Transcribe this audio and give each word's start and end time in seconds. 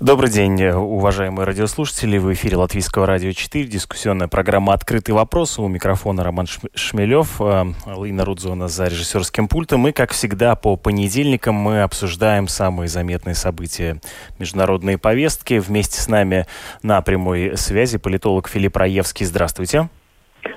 Добрый 0.00 0.30
день, 0.30 0.64
уважаемые 0.64 1.44
радиослушатели. 1.44 2.16
В 2.16 2.32
эфире 2.32 2.56
Латвийского 2.56 3.04
радио 3.04 3.32
4, 3.32 3.66
дискуссионная 3.66 4.28
программа 4.28 4.72
«Открытый 4.72 5.14
вопрос». 5.14 5.58
У 5.58 5.68
микрофона 5.68 6.24
Роман 6.24 6.46
Шмелев, 6.74 7.38
э, 7.38 7.66
Лина 8.02 8.24
Рудзона 8.24 8.68
за 8.68 8.86
режиссерским 8.86 9.46
пультом. 9.46 9.86
И, 9.88 9.92
как 9.92 10.12
всегда, 10.12 10.54
по 10.54 10.76
понедельникам 10.76 11.54
мы 11.54 11.82
обсуждаем 11.82 12.48
самые 12.48 12.88
заметные 12.88 13.34
события 13.34 14.00
международные 14.38 14.96
повестки. 14.96 15.58
Вместе 15.58 16.00
с 16.00 16.08
нами 16.08 16.46
на 16.82 17.02
прямой 17.02 17.58
связи 17.58 17.98
политолог 17.98 18.48
Филипп 18.48 18.78
Раевский. 18.78 19.26
Здравствуйте. 19.26 19.90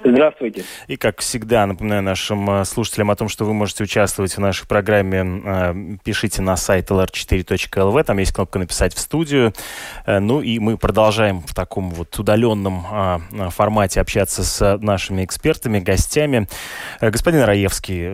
Здравствуйте. 0.03 0.63
И, 0.87 0.97
как 0.97 1.21
всегда, 1.21 1.65
напоминаю 1.65 2.03
нашим 2.03 2.49
э, 2.49 2.65
слушателям 2.65 3.11
о 3.11 3.15
том, 3.15 3.29
что 3.29 3.45
вы 3.45 3.53
можете 3.53 3.83
участвовать 3.83 4.35
в 4.35 4.39
нашей 4.39 4.67
программе. 4.67 5.41
Э, 5.45 5.73
пишите 6.03 6.41
на 6.41 6.57
сайт 6.57 6.91
lr4.lv, 6.91 8.03
там 8.03 8.17
есть 8.17 8.33
кнопка 8.33 8.59
«Написать 8.59 8.93
в 8.93 8.99
студию». 8.99 9.53
Э, 10.05 10.19
ну 10.19 10.41
и 10.41 10.59
мы 10.59 10.77
продолжаем 10.77 11.41
в 11.41 11.53
таком 11.55 11.89
вот 11.91 12.17
удаленном 12.19 12.83
формате 13.51 14.01
общаться 14.01 14.43
с 14.43 14.77
нашими 14.81 15.23
экспертами, 15.23 15.79
гостями. 15.79 16.47
Господин 16.99 17.41
Раевский, 17.43 18.09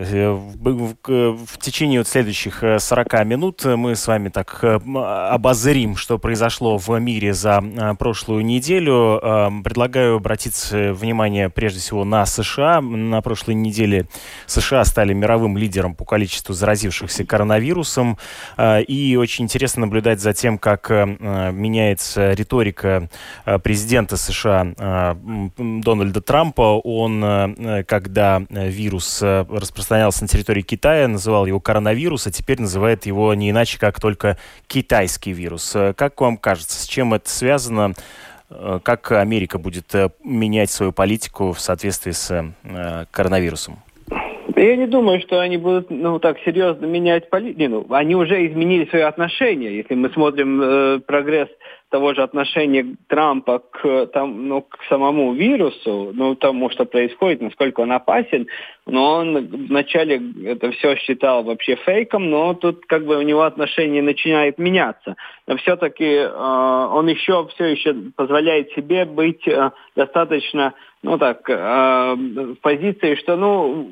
в 0.54 1.58
течение 1.58 2.00
вот 2.00 2.08
следующих 2.08 2.62
40 2.78 3.24
минут 3.24 3.64
мы 3.64 3.96
с 3.96 4.06
вами 4.06 4.28
так 4.28 4.62
обозрим, 4.62 5.96
что 5.96 6.18
произошло 6.18 6.78
в 6.78 6.88
мире 6.98 7.32
за 7.32 7.62
прошлую 7.98 8.44
неделю. 8.44 9.20
Предлагаю 9.62 10.16
обратить 10.16 10.70
внимание 10.70 11.50
прежде 11.60 11.80
всего 11.80 12.06
на 12.06 12.24
США. 12.24 12.80
На 12.80 13.20
прошлой 13.20 13.54
неделе 13.54 14.06
США 14.46 14.82
стали 14.86 15.12
мировым 15.12 15.58
лидером 15.58 15.94
по 15.94 16.06
количеству 16.06 16.54
заразившихся 16.54 17.26
коронавирусом. 17.26 18.16
А, 18.56 18.78
и 18.78 19.14
очень 19.16 19.44
интересно 19.44 19.82
наблюдать 19.82 20.20
за 20.20 20.32
тем, 20.32 20.56
как 20.56 20.90
э, 20.90 21.04
меняется 21.52 22.32
риторика 22.32 23.10
э, 23.44 23.58
президента 23.58 24.16
США 24.16 24.72
э, 24.74 25.14
Дональда 25.58 26.22
Трампа. 26.22 26.80
Он, 26.82 27.54
когда 27.86 28.42
вирус 28.48 29.20
распространялся 29.20 30.22
на 30.22 30.28
территории 30.28 30.62
Китая, 30.62 31.08
называл 31.08 31.44
его 31.44 31.60
коронавирус, 31.60 32.26
а 32.26 32.30
теперь 32.30 32.58
называет 32.58 33.04
его 33.04 33.34
не 33.34 33.50
иначе, 33.50 33.78
как 33.78 34.00
только 34.00 34.38
китайский 34.66 35.32
вирус. 35.32 35.76
Как 35.94 36.18
вам 36.22 36.38
кажется, 36.38 36.82
с 36.82 36.86
чем 36.86 37.12
это 37.12 37.28
связано? 37.28 37.92
Э, 38.50 38.80
как 38.82 39.12
Америка 39.12 39.58
будет 39.58 39.94
э, 39.94 40.08
менять 40.24 40.70
свою 40.70 40.92
политику 40.92 41.52
в 41.52 41.60
соответствии 41.60 42.12
с 42.12 42.30
э, 42.30 43.04
коронавирусом? 43.10 43.78
Я 44.56 44.76
не 44.76 44.86
думаю, 44.86 45.20
что 45.20 45.40
они 45.40 45.56
будут 45.56 45.90
ну, 45.90 46.18
так 46.18 46.38
серьезно 46.44 46.84
менять 46.84 47.30
политику. 47.30 47.70
Ну, 47.70 47.86
они 47.94 48.14
уже 48.14 48.46
изменили 48.46 48.84
свои 48.86 49.02
отношения. 49.02 49.76
Если 49.76 49.94
мы 49.94 50.10
смотрим 50.10 50.60
э, 50.60 50.98
прогресс 51.00 51.48
того 51.90 52.14
же 52.14 52.22
отношения 52.22 52.96
Трампа 53.08 53.58
к, 53.58 54.06
там, 54.06 54.48
ну, 54.48 54.62
к 54.62 54.78
самому 54.88 55.32
вирусу, 55.34 56.12
ну, 56.14 56.34
тому, 56.34 56.70
что 56.70 56.84
происходит, 56.84 57.42
насколько 57.42 57.80
он 57.80 57.92
опасен, 57.92 58.46
но 58.86 59.16
он 59.18 59.46
вначале 59.68 60.20
это 60.46 60.70
все 60.72 60.96
считал 60.96 61.42
вообще 61.42 61.76
фейком, 61.76 62.30
но 62.30 62.54
тут 62.54 62.86
как 62.86 63.04
бы 63.04 63.16
у 63.16 63.22
него 63.22 63.42
отношение 63.42 64.02
начинает 64.02 64.58
меняться. 64.58 65.16
Но 65.46 65.56
все-таки 65.56 66.04
э, 66.04 66.28
он 66.28 67.08
еще 67.08 67.46
все 67.54 67.66
еще 67.66 67.94
позволяет 68.16 68.70
себе 68.72 69.04
быть 69.04 69.46
э, 69.46 69.70
достаточно 69.96 70.74
ну 71.02 71.18
так, 71.18 71.48
э, 71.48 71.54
в 71.54 72.56
позиции, 72.56 73.14
что 73.16 73.36
ну 73.36 73.88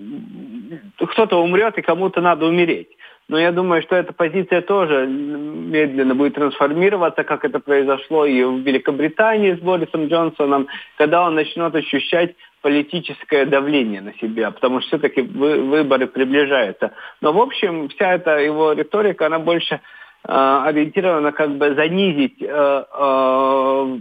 кто-то 0.98 1.42
умрет 1.42 1.78
и 1.78 1.82
кому-то 1.82 2.20
надо 2.20 2.46
умереть. 2.46 2.88
Но 3.28 3.38
я 3.38 3.52
думаю, 3.52 3.82
что 3.82 3.94
эта 3.94 4.14
позиция 4.14 4.62
тоже 4.62 5.06
медленно 5.06 6.14
будет 6.14 6.34
трансформироваться, 6.34 7.24
как 7.24 7.44
это 7.44 7.60
произошло 7.60 8.24
и 8.24 8.42
в 8.42 8.60
Великобритании 8.60 9.54
с 9.54 9.58
Борисом 9.58 10.06
Джонсоном, 10.06 10.68
когда 10.96 11.26
он 11.26 11.34
начнет 11.34 11.74
ощущать 11.74 12.34
политическое 12.62 13.44
давление 13.44 14.00
на 14.00 14.14
себя, 14.14 14.50
потому 14.50 14.80
что 14.80 14.88
все-таки 14.88 15.20
выборы 15.20 16.06
приближаются. 16.06 16.92
Но, 17.20 17.32
в 17.32 17.38
общем, 17.40 17.88
вся 17.90 18.14
эта 18.14 18.38
его 18.38 18.72
риторика, 18.72 19.26
она 19.26 19.38
больше 19.38 19.80
ориентировано 20.24 21.32
как 21.32 21.56
бы 21.56 21.74
занизить 21.74 22.42
э, 22.42 22.46
э, 22.46 23.98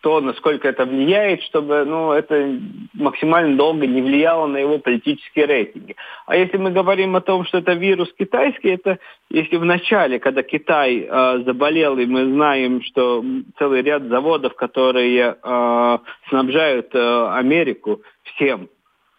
то, 0.00 0.20
насколько 0.20 0.68
это 0.68 0.84
влияет, 0.86 1.42
чтобы 1.42 1.84
ну, 1.84 2.12
это 2.12 2.58
максимально 2.94 3.56
долго 3.56 3.86
не 3.86 4.02
влияло 4.02 4.46
на 4.46 4.56
его 4.56 4.78
политические 4.78 5.46
рейтинги. 5.46 5.94
А 6.26 6.36
если 6.36 6.56
мы 6.56 6.70
говорим 6.70 7.14
о 7.16 7.20
том, 7.20 7.44
что 7.44 7.58
это 7.58 7.74
вирус 7.74 8.12
китайский, 8.18 8.70
это 8.70 8.98
если 9.30 9.56
в 9.56 9.64
начале, 9.64 10.18
когда 10.18 10.42
Китай 10.42 11.06
э, 11.08 11.42
заболел, 11.44 11.98
и 11.98 12.06
мы 12.06 12.24
знаем, 12.24 12.82
что 12.82 13.24
целый 13.58 13.82
ряд 13.82 14.04
заводов, 14.04 14.54
которые 14.54 15.36
э, 15.40 15.98
снабжают 16.28 16.94
э, 16.94 17.28
Америку 17.34 18.02
всем, 18.24 18.68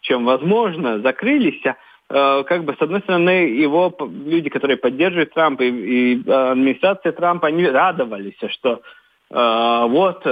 чем 0.01 0.25
возможно, 0.25 0.99
закрылись, 0.99 1.61
Э, 1.63 1.75
как 2.09 2.63
бы, 2.63 2.73
с 2.73 2.81
одной 2.81 3.01
стороны, 3.01 3.29
его 3.29 3.95
люди, 4.25 4.49
которые 4.49 4.77
поддерживают 4.77 5.33
Трампа 5.33 5.63
и, 5.63 5.69
и 5.69 6.23
э, 6.25 6.51
администрация 6.51 7.11
Трампа, 7.11 7.47
они 7.47 7.67
радовались, 7.67 8.37
что 8.49 8.73
э, 8.73 8.79
вот 9.31 10.23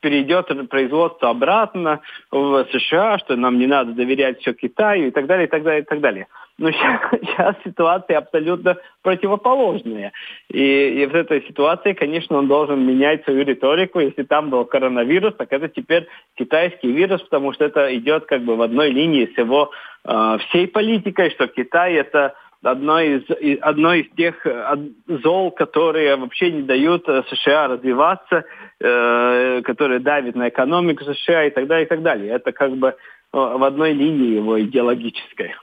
перейдет 0.00 0.68
производство 0.68 1.30
обратно 1.30 2.00
в 2.30 2.66
США, 2.72 3.18
что 3.18 3.34
нам 3.36 3.58
не 3.58 3.66
надо 3.66 3.92
доверять 3.92 4.40
все 4.40 4.54
Китаю 4.54 5.08
и 5.08 5.10
так 5.10 5.26
далее, 5.26 5.46
и 5.46 5.50
так 5.50 5.62
далее, 5.62 5.82
и 5.82 5.84
так 5.84 6.00
далее. 6.00 6.28
Но 6.58 6.70
сейчас, 6.72 7.00
сейчас 7.20 7.56
ситуация 7.64 8.18
абсолютно 8.18 8.76
противоположная. 9.02 10.12
И, 10.50 11.02
и 11.02 11.06
в 11.06 11.14
этой 11.14 11.42
ситуации, 11.46 11.92
конечно, 11.92 12.36
он 12.36 12.48
должен 12.48 12.84
менять 12.84 13.24
свою 13.24 13.44
риторику. 13.44 14.00
Если 14.00 14.24
там 14.24 14.50
был 14.50 14.64
коронавирус, 14.64 15.34
так 15.36 15.52
это 15.52 15.68
теперь 15.68 16.08
китайский 16.36 16.92
вирус, 16.92 17.22
потому 17.22 17.52
что 17.52 17.64
это 17.64 17.94
идет 17.96 18.26
как 18.26 18.42
бы 18.42 18.56
в 18.56 18.62
одной 18.62 18.90
линии 18.90 19.30
с 19.32 19.38
его 19.38 19.70
э, 20.04 20.38
всей 20.48 20.66
политикой, 20.66 21.30
что 21.30 21.46
Китай 21.46 21.94
это 21.94 22.34
одно 22.62 23.00
из, 23.00 23.22
одно 23.60 23.94
из 23.94 24.10
тех 24.16 24.46
э, 24.46 24.76
зол, 25.06 25.50
которые 25.50 26.16
вообще 26.16 26.50
не 26.50 26.62
дают 26.62 27.08
э, 27.08 27.22
США 27.30 27.68
развиваться, 27.68 28.44
э, 28.80 29.62
которые 29.62 30.00
давят 30.00 30.34
на 30.34 30.48
экономику 30.48 31.04
США 31.04 31.44
и 31.44 31.50
так 31.50 31.66
далее, 31.66 31.86
и 31.86 31.88
так 31.88 32.02
далее. 32.02 32.32
Это 32.32 32.52
как 32.52 32.76
бы 32.76 32.88
э, 32.88 32.94
в 33.32 33.62
одной 33.62 33.92
линии 33.92 34.36
его 34.36 34.60
идеологической. 34.60 35.54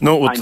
Ну, 0.00 0.18
вот, 0.18 0.32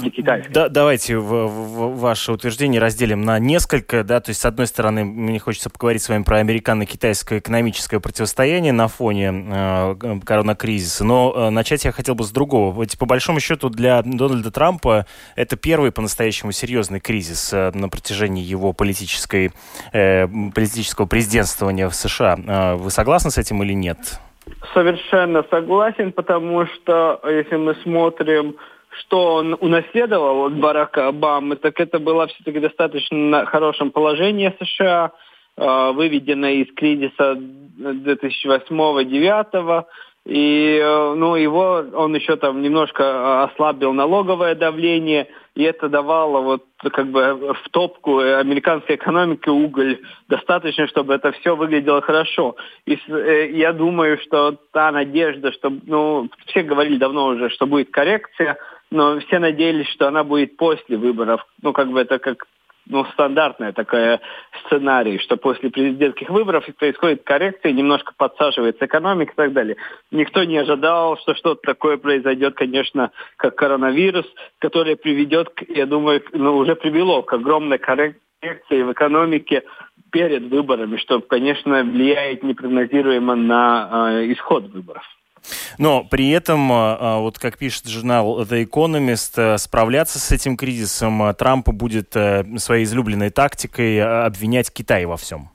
да, 0.49 0.69
давайте 0.69 1.17
в, 1.17 1.47
в, 1.47 1.99
ваше 1.99 2.31
утверждение 2.31 2.79
разделим 2.79 3.21
на 3.21 3.39
несколько, 3.39 4.03
да, 4.03 4.19
то 4.19 4.29
есть, 4.29 4.41
с 4.41 4.45
одной 4.45 4.67
стороны, 4.67 5.03
мне 5.03 5.39
хочется 5.39 5.69
поговорить 5.69 6.03
с 6.03 6.09
вами 6.09 6.23
про 6.23 6.37
американо-китайское 6.37 7.39
экономическое 7.39 7.99
противостояние 7.99 8.73
на 8.73 8.87
фоне 8.87 9.33
э, 9.33 10.19
коронакризиса, 10.23 11.03
но 11.03 11.33
э, 11.35 11.49
начать 11.49 11.85
я 11.85 11.91
хотел 11.91 12.15
бы 12.15 12.23
с 12.23 12.31
другого. 12.31 12.79
Ведь, 12.81 12.97
по 12.97 13.05
большому 13.05 13.39
счету, 13.39 13.69
для 13.69 14.01
Дональда 14.03 14.51
Трампа 14.51 15.05
это 15.35 15.55
первый 15.55 15.91
по-настоящему 15.91 16.51
серьезный 16.51 16.99
кризис 16.99 17.51
э, 17.53 17.71
на 17.73 17.89
протяжении 17.89 18.43
его 18.43 18.73
политической, 18.73 19.51
э, 19.93 20.27
политического 20.27 21.05
президентствования 21.05 21.89
в 21.89 21.95
США. 21.95 22.37
Э, 22.47 22.75
вы 22.75 22.91
согласны 22.91 23.31
с 23.31 23.37
этим 23.37 23.63
или 23.63 23.73
нет? 23.73 23.97
Совершенно 24.73 25.43
согласен, 25.49 26.11
потому 26.11 26.65
что, 26.67 27.19
если 27.25 27.57
мы 27.57 27.75
смотрим 27.83 28.55
что 28.99 29.35
он 29.35 29.55
унаследовал 29.59 30.45
от 30.45 30.53
Барака 30.53 31.07
Обамы, 31.07 31.55
так 31.55 31.79
это 31.79 31.99
было 31.99 32.27
все-таки 32.27 32.59
достаточно 32.59 33.45
хорошем 33.45 33.91
положении 33.91 34.53
США, 34.59 35.11
э, 35.57 35.91
выведено 35.93 36.47
из 36.47 36.73
кризиса 36.73 37.37
2008-2009, 37.79 39.85
и 40.27 40.77
э, 40.83 41.13
ну, 41.15 41.35
его, 41.35 41.85
он 41.93 42.13
еще 42.13 42.35
там 42.35 42.61
немножко 42.61 43.43
ослабил 43.43 43.93
налоговое 43.93 44.55
давление, 44.55 45.29
и 45.55 45.63
это 45.63 45.87
давало 45.87 46.41
вот 46.41 46.65
как 46.91 47.07
бы 47.07 47.53
в 47.53 47.69
топку 47.69 48.19
американской 48.19 48.95
экономики 48.95 49.47
уголь 49.47 50.01
достаточно, 50.27 50.85
чтобы 50.87 51.13
это 51.13 51.31
все 51.31 51.55
выглядело 51.55 52.01
хорошо. 52.01 52.57
И 52.85 52.99
э, 53.07 53.51
я 53.53 53.71
думаю, 53.71 54.19
что 54.19 54.57
та 54.73 54.91
надежда, 54.91 55.53
что, 55.53 55.71
ну, 55.85 56.29
все 56.47 56.63
говорили 56.63 56.97
давно 56.97 57.27
уже, 57.27 57.49
что 57.49 57.65
будет 57.65 57.91
коррекция, 57.91 58.57
но 58.91 59.19
все 59.19 59.39
надеялись, 59.39 59.87
что 59.89 60.07
она 60.07 60.23
будет 60.23 60.57
после 60.57 60.97
выборов. 60.97 61.45
Ну, 61.61 61.73
как 61.73 61.89
бы 61.89 61.99
это 61.99 62.19
как 62.19 62.47
ну, 62.89 63.05
стандартная 63.13 63.73
такая 63.73 64.21
сценарий, 64.65 65.19
что 65.19 65.37
после 65.37 65.69
президентских 65.69 66.29
выборов 66.29 66.65
происходит 66.77 67.23
коррекция, 67.23 67.71
немножко 67.73 68.13
подсаживается 68.17 68.85
экономика 68.85 69.33
и 69.33 69.35
так 69.35 69.53
далее. 69.53 69.77
Никто 70.11 70.43
не 70.43 70.57
ожидал, 70.57 71.17
что 71.17 71.35
что-то 71.35 71.61
такое 71.63 71.97
произойдет, 71.97 72.55
конечно, 72.55 73.11
как 73.35 73.55
коронавирус, 73.55 74.25
который 74.59 74.95
приведет, 74.95 75.49
я 75.67 75.85
думаю, 75.85 76.23
ну, 76.31 76.57
уже 76.57 76.75
привело 76.75 77.23
к 77.23 77.33
огромной 77.33 77.77
коррекции 77.77 78.83
в 78.83 78.91
экономике 78.91 79.63
перед 80.11 80.43
выборами, 80.43 80.97
что, 80.97 81.19
конечно, 81.19 81.83
влияет 81.83 82.43
непрогнозируемо 82.43 83.35
на 83.35 84.11
э, 84.11 84.31
исход 84.31 84.65
выборов. 84.67 85.03
Но 85.77 86.03
при 86.03 86.29
этом, 86.29 86.71
а, 86.71 86.97
а, 86.99 87.19
вот 87.19 87.39
как 87.39 87.57
пишет 87.57 87.87
журнал 87.87 88.41
The 88.41 88.65
Economist, 88.65 89.33
э, 89.37 89.57
справляться 89.57 90.19
с 90.19 90.31
этим 90.31 90.57
кризисом 90.57 91.23
э, 91.23 91.33
Трамп 91.33 91.69
будет 91.69 92.15
э, 92.15 92.43
своей 92.57 92.83
излюбленной 92.83 93.29
тактикой 93.29 94.25
обвинять 94.25 94.71
Китай 94.71 95.05
во 95.05 95.17
всем. 95.17 95.49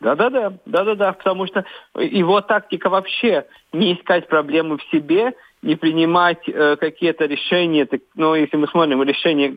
Да-да-да, 0.00 0.52
да-да-да, 0.64 1.12
потому 1.12 1.46
что 1.46 1.64
его 1.98 2.40
тактика 2.40 2.88
вообще 2.88 3.46
не 3.72 3.94
искать 3.94 4.28
проблемы 4.28 4.78
в 4.78 4.82
себе, 4.92 5.34
не 5.62 5.74
принимать 5.74 6.48
э, 6.48 6.76
какие-то 6.76 7.26
решения, 7.26 7.84
так, 7.84 8.00
ну, 8.14 8.34
если 8.34 8.56
мы 8.56 8.68
смотрим 8.68 9.02
решения, 9.02 9.56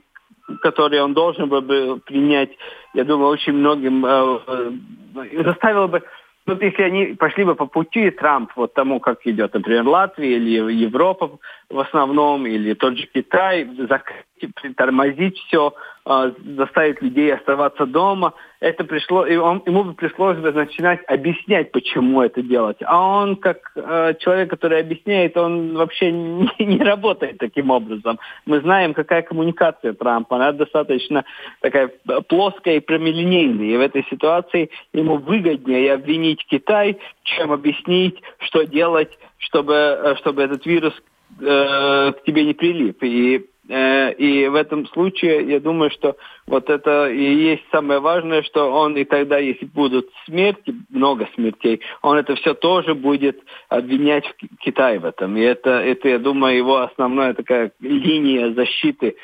которые 0.62 1.04
он 1.04 1.14
должен 1.14 1.48
был 1.48 1.62
бы 1.62 2.02
принять, 2.06 2.50
я 2.94 3.04
думаю, 3.04 3.30
очень 3.30 3.54
многим 3.54 4.04
э, 4.06 4.40
э, 4.48 5.44
заставило 5.44 5.88
бы 5.88 6.02
вот 6.46 6.62
если 6.62 6.84
они 6.84 7.06
пошли 7.14 7.44
бы 7.44 7.56
по 7.56 7.66
пути 7.66 8.10
Трамп, 8.10 8.52
вот 8.56 8.74
тому, 8.74 9.00
как 9.00 9.26
идет, 9.26 9.54
например, 9.54 9.88
Латвия 9.88 10.38
или 10.38 10.74
Европа 10.74 11.40
в 11.70 11.80
основном, 11.80 12.46
или 12.46 12.74
тот 12.74 12.98
же 12.98 13.08
Китай, 13.08 13.66
закрыть, 13.90 14.26
притормозить 14.48 15.38
все, 15.40 15.74
а, 16.04 16.32
заставить 16.58 17.00
людей 17.02 17.32
оставаться 17.32 17.86
дома, 17.86 18.34
это 18.60 18.84
пришло, 18.84 19.26
и 19.26 19.36
он, 19.36 19.62
ему 19.68 19.94
пришлось 19.94 20.38
бы 20.38 20.52
начинать 20.52 21.00
объяснять, 21.08 21.72
почему 21.72 22.24
это 22.24 22.42
делать. 22.42 22.78
А 22.86 23.00
он, 23.00 23.36
как 23.36 23.72
э, 23.76 24.16
человек, 24.20 24.50
который 24.50 24.80
объясняет, 24.80 25.38
он 25.38 25.76
вообще 25.76 26.12
не, 26.12 26.50
не 26.60 26.80
работает 26.80 27.38
таким 27.38 27.70
образом. 27.70 28.18
Мы 28.48 28.62
знаем, 28.62 28.96
какая 28.96 29.22
коммуникация 29.22 29.94
Трампа. 29.94 30.38
Она 30.38 30.54
достаточно 30.54 31.24
такая 31.62 31.92
плоская 32.28 32.78
и 32.78 32.80
прямолинейная. 32.80 33.68
И 33.68 33.78
в 33.78 33.82
этой 33.82 34.04
ситуации 34.10 34.72
ему 34.94 35.18
выгоднее 35.18 35.94
обвинить 35.94 36.44
Китай, 36.48 36.98
чем 37.24 37.52
объяснить, 37.52 38.20
что 38.40 38.64
делать, 38.64 39.18
чтобы, 39.38 40.16
чтобы 40.20 40.42
этот 40.42 40.66
вирус 40.66 40.94
э, 41.40 42.12
к 42.12 42.24
тебе 42.26 42.44
не 42.44 42.54
прилип. 42.54 43.04
И 43.04 43.46
и 43.72 44.48
в 44.48 44.56
этом 44.56 44.86
случае 44.88 45.50
я 45.50 45.60
думаю, 45.62 45.92
что 45.92 46.18
вот 46.46 46.70
это 46.70 47.10
и 47.10 47.24
есть 47.24 47.64
самое 47.72 48.00
важное, 48.02 48.44
что 48.44 48.70
он 48.72 48.98
и 48.98 49.06
тогда, 49.06 49.38
если 49.38 49.66
будут 49.66 50.10
смерти, 50.26 50.76
много 50.90 51.30
смертей, 51.36 51.80
он 52.02 52.18
это 52.18 52.36
все 52.36 52.54
тоже 52.54 52.96
будет 52.96 53.40
обвинять 53.70 54.26
в 54.28 54.58
Китае 54.58 55.00
в 55.00 55.06
этом. 55.06 55.38
И 55.38 55.42
это, 55.42 55.70
это 55.70 56.10
я 56.10 56.20
думаю, 56.20 56.58
его 56.58 56.78
основная 56.78 57.34
такая 57.34 57.72
линия 57.80 58.54
защиты 58.54 59.16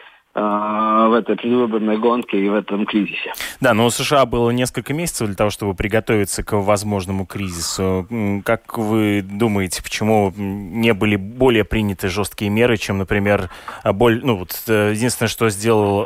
в 0.42 1.14
этой 1.14 1.36
предвыборной 1.36 1.98
гонке 1.98 2.40
и 2.40 2.48
в 2.50 2.54
этом 2.54 2.86
кризисе. 2.86 3.34
Да, 3.60 3.74
но 3.74 3.86
у 3.86 3.90
США 3.90 4.26
было 4.26 4.52
несколько 4.52 4.94
месяцев 4.94 5.28
для 5.28 5.36
того, 5.36 5.50
чтобы 5.50 5.74
приготовиться 5.74 6.44
к 6.44 6.56
возможному 6.56 7.26
кризису. 7.26 8.08
Как 8.46 8.78
вы 8.78 9.22
думаете, 9.24 9.82
почему 9.82 10.32
не 10.38 10.94
были 10.94 11.16
более 11.16 11.64
приняты 11.64 12.10
жесткие 12.10 12.52
меры, 12.52 12.78
чем, 12.78 13.00
например, 13.00 13.50
боль... 13.84 14.22
ну, 14.24 14.38
вот, 14.38 14.64
э, 14.68 14.92
единственное, 14.94 15.30
что 15.30 15.50
сделал 15.50 16.06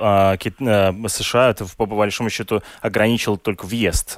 США, 1.07 1.49
это 1.49 1.65
по 1.75 1.85
большому 1.85 2.29
счету 2.29 2.61
ограничил 2.81 3.37
только 3.37 3.65
въезд 3.65 4.17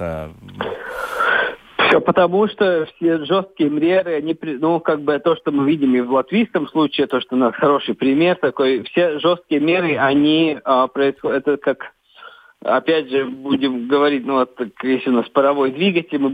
все 1.94 2.00
потому, 2.00 2.48
что 2.48 2.88
все 2.96 3.24
жесткие 3.24 3.70
меры, 3.70 4.14
они, 4.14 4.36
ну, 4.42 4.80
как 4.80 5.02
бы 5.02 5.16
то, 5.20 5.36
что 5.36 5.52
мы 5.52 5.68
видим 5.68 5.94
и 5.94 6.00
в 6.00 6.12
латвийском 6.12 6.66
случае, 6.68 7.06
то, 7.06 7.20
что 7.20 7.36
у 7.36 7.38
нас 7.38 7.54
хороший 7.54 7.94
пример 7.94 8.36
такой, 8.36 8.82
все 8.82 9.20
жесткие 9.20 9.60
меры, 9.60 9.96
они 9.96 10.58
а, 10.64 10.88
происходят, 10.88 11.46
это 11.46 11.56
как 11.56 11.92
опять 12.64 13.10
же, 13.10 13.26
будем 13.26 13.86
говорить, 13.86 14.26
ну, 14.26 14.34
вот, 14.34 14.58
если 14.82 15.10
у 15.10 15.12
нас 15.12 15.28
паровой 15.28 15.70
двигатель, 15.70 16.18
мы, 16.18 16.30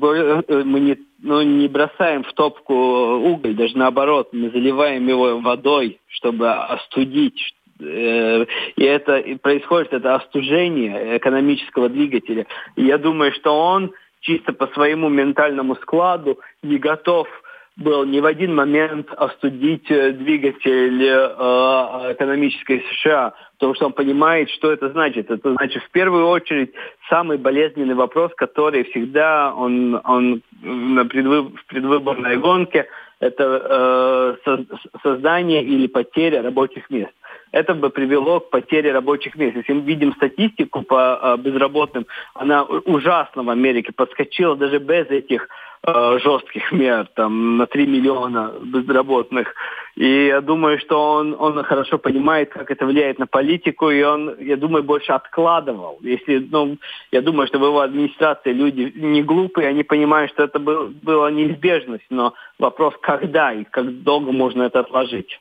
мы 0.65 0.81
не, 0.81 0.97
ну, 1.23 1.43
не 1.43 1.69
бросаем 1.69 2.23
в 2.23 2.33
топку 2.33 2.75
уголь, 2.75 3.55
даже 3.55 3.77
наоборот, 3.77 4.31
мы 4.33 4.49
заливаем 4.51 5.07
его 5.07 5.41
водой, 5.41 6.01
чтобы 6.07 6.51
остудить, 6.51 7.55
э, 7.81 8.47
и 8.77 8.83
это 8.83 9.19
и 9.19 9.35
происходит 9.35 9.93
это 9.93 10.15
остужение 10.15 11.19
экономического 11.19 11.91
двигателя. 11.91 12.47
И 12.77 12.85
я 12.85 12.97
думаю, 12.97 13.33
что 13.33 13.51
он 13.51 13.93
чисто 14.21 14.53
по 14.53 14.67
своему 14.69 15.09
ментальному 15.09 15.77
складу 15.77 16.39
не 16.63 16.79
готов 16.79 17.29
был 17.77 18.05
ни 18.05 18.21
в 18.21 18.27
один 18.27 18.55
момент 18.55 19.11
остудить 19.17 19.91
э, 19.91 20.13
двигатель 20.13 21.03
э, 21.03 22.13
экономической 22.13 22.85
США, 22.93 23.33
потому 23.55 23.75
что 23.75 23.87
он 23.87 23.93
понимает, 23.93 24.51
что 24.51 24.71
это 24.71 24.91
значит. 24.91 25.31
Это 25.31 25.55
значит, 25.55 25.83
в 25.83 25.91
первую 25.91 26.27
очередь, 26.27 26.73
самый 27.09 27.39
болезненный 27.39 27.95
вопрос, 27.95 28.33
который 28.37 28.85
всегда 28.85 29.55
он, 29.55 30.01
он 30.05 30.43
на 30.63 31.07
предвы, 31.07 31.43
в 31.43 31.67
предвыборной 31.67 32.37
гонке, 32.37 32.87
это 33.19 34.37
э, 34.45 34.57
создание 35.03 35.63
или 35.63 35.87
потеря 35.87 36.43
рабочих 36.43 36.91
мест 36.91 37.13
это 37.53 37.75
бы 37.75 37.91
привело 37.91 38.41
к 38.41 38.51
потере 38.51 38.93
рабочих 38.93 39.37
мест. 39.37 39.57
Если 39.57 39.73
мы 39.73 39.81
видим 39.81 40.13
статистику 40.15 40.83
по 40.83 41.19
э, 41.21 41.37
безработным, 41.39 42.07
она 42.35 42.63
ужасно 42.65 43.43
в 43.43 43.51
Америке 43.51 43.93
подскочила 43.93 44.57
даже 44.57 44.79
без 44.79 45.07
этих 45.07 45.49
э, 45.83 46.19
жестких 46.23 46.73
мер, 46.73 47.09
там 47.15 47.57
на 47.57 47.67
3 47.67 47.87
миллиона 47.87 48.55
безработных. 48.63 49.55
И 49.97 50.27
я 50.27 50.41
думаю, 50.41 50.79
что 50.79 51.15
он, 51.15 51.35
он 51.39 51.63
хорошо 51.65 51.99
понимает, 51.99 52.51
как 52.51 52.71
это 52.71 52.87
влияет 52.87 53.19
на 53.19 53.27
политику, 53.27 53.91
и 53.91 54.03
он, 54.03 54.37
я 54.39 54.57
думаю, 54.57 54.85
больше 54.85 55.13
откладывал. 55.13 55.99
Если, 56.03 56.47
ну, 56.51 56.79
я 57.11 57.21
думаю, 57.21 57.49
что 57.49 57.59
в 57.59 57.65
его 57.65 57.81
администрации 57.81 58.53
люди 58.53 58.93
не 58.95 59.23
глупые, 59.23 59.69
они 59.69 59.83
понимают, 59.83 60.31
что 60.31 60.45
это 60.45 60.59
был, 60.61 60.91
была 61.03 61.31
неизбежность, 61.31 62.07
но 62.11 62.35
вопрос, 62.59 62.95
когда 63.01 63.53
и 63.53 63.65
как 63.65 64.03
долго 64.03 64.31
можно 64.31 64.63
это 64.63 64.81
отложить. 64.81 65.41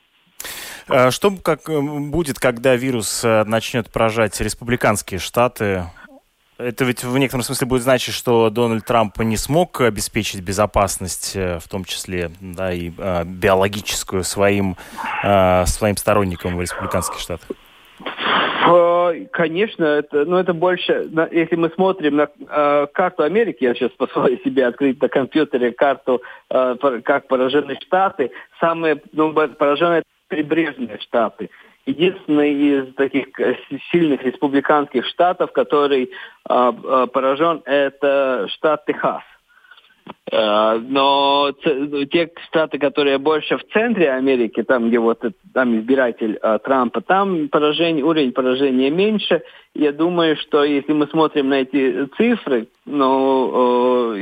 А 0.90 1.12
что 1.12 1.32
как 1.42 1.70
э, 1.70 1.80
будет, 1.80 2.40
когда 2.40 2.76
вирус 2.76 3.24
э, 3.24 3.44
начнет 3.46 3.92
поражать 3.92 4.40
республиканские 4.42 5.20
штаты? 5.20 5.84
Это 6.58 6.84
ведь 6.84 7.04
в 7.04 7.18
некотором 7.18 7.44
смысле 7.44 7.68
будет 7.68 7.84
значить, 7.84 8.14
что 8.14 8.50
Дональд 8.50 8.86
Трамп 8.86 9.20
не 9.20 9.38
смог 9.38 9.82
обеспечить 9.82 10.42
безопасность, 10.42 11.36
э, 11.36 11.60
в 11.60 11.68
том 11.68 11.86
числе 11.86 12.32
да, 12.42 12.74
и 12.74 12.92
э, 12.98 13.24
биологическую, 13.24 14.24
своим, 14.24 14.78
э, 15.24 15.66
своим 15.68 15.96
сторонникам 15.96 16.58
в 16.58 16.62
республиканских 16.62 17.20
штатах. 17.20 17.50
Конечно, 19.32 19.84
это, 19.84 20.26
но 20.26 20.32
ну, 20.32 20.38
это 20.38 20.54
больше, 20.54 21.10
если 21.32 21.56
мы 21.56 21.70
смотрим 21.70 22.18
на 22.18 22.28
э, 22.28 22.88
карту 22.94 23.24
Америки, 23.24 23.64
я 23.64 23.74
сейчас 23.74 23.92
позволю 23.92 24.38
себе 24.44 24.68
открыть 24.68 25.02
на 25.02 25.10
компьютере 25.10 25.72
карту, 25.72 26.22
э, 26.50 26.76
как 27.04 27.28
поражены 27.28 27.78
Штаты, 27.82 28.32
самые 28.60 29.02
ну, 29.12 29.34
пораженные 29.34 30.04
прибрежные 30.30 31.00
штаты. 31.00 31.50
Единственный 31.86 32.54
из 32.54 32.94
таких 32.96 33.28
э, 33.40 33.58
сильных 33.92 34.24
республиканских 34.24 35.06
штатов, 35.08 35.52
который 35.52 36.12
э, 36.48 37.08
поражен, 37.12 37.62
это 37.66 38.48
штат 38.50 38.86
Техас. 38.86 39.24
Э, 40.32 40.80
но 40.82 41.52
те 42.12 42.32
штаты, 42.48 42.78
которые 42.78 43.18
больше 43.18 43.58
в 43.58 43.64
центре 43.74 44.12
Америки, 44.12 44.62
там, 44.64 44.90
где 44.90 45.00
вот 45.00 45.24
там 45.54 45.80
избиратель 45.80 46.38
э, 46.42 46.60
Трампа, 46.64 47.02
там 47.02 47.50
поражение, 47.50 48.04
уровень 48.04 48.32
поражения 48.34 48.90
меньше. 48.90 49.42
Я 49.74 49.92
думаю, 49.92 50.38
что 50.38 50.64
если 50.64 50.94
мы 50.94 51.08
смотрим 51.08 51.50
на 51.50 51.62
эти 51.62 52.06
цифры, 52.18 52.68
ну, 52.86 54.16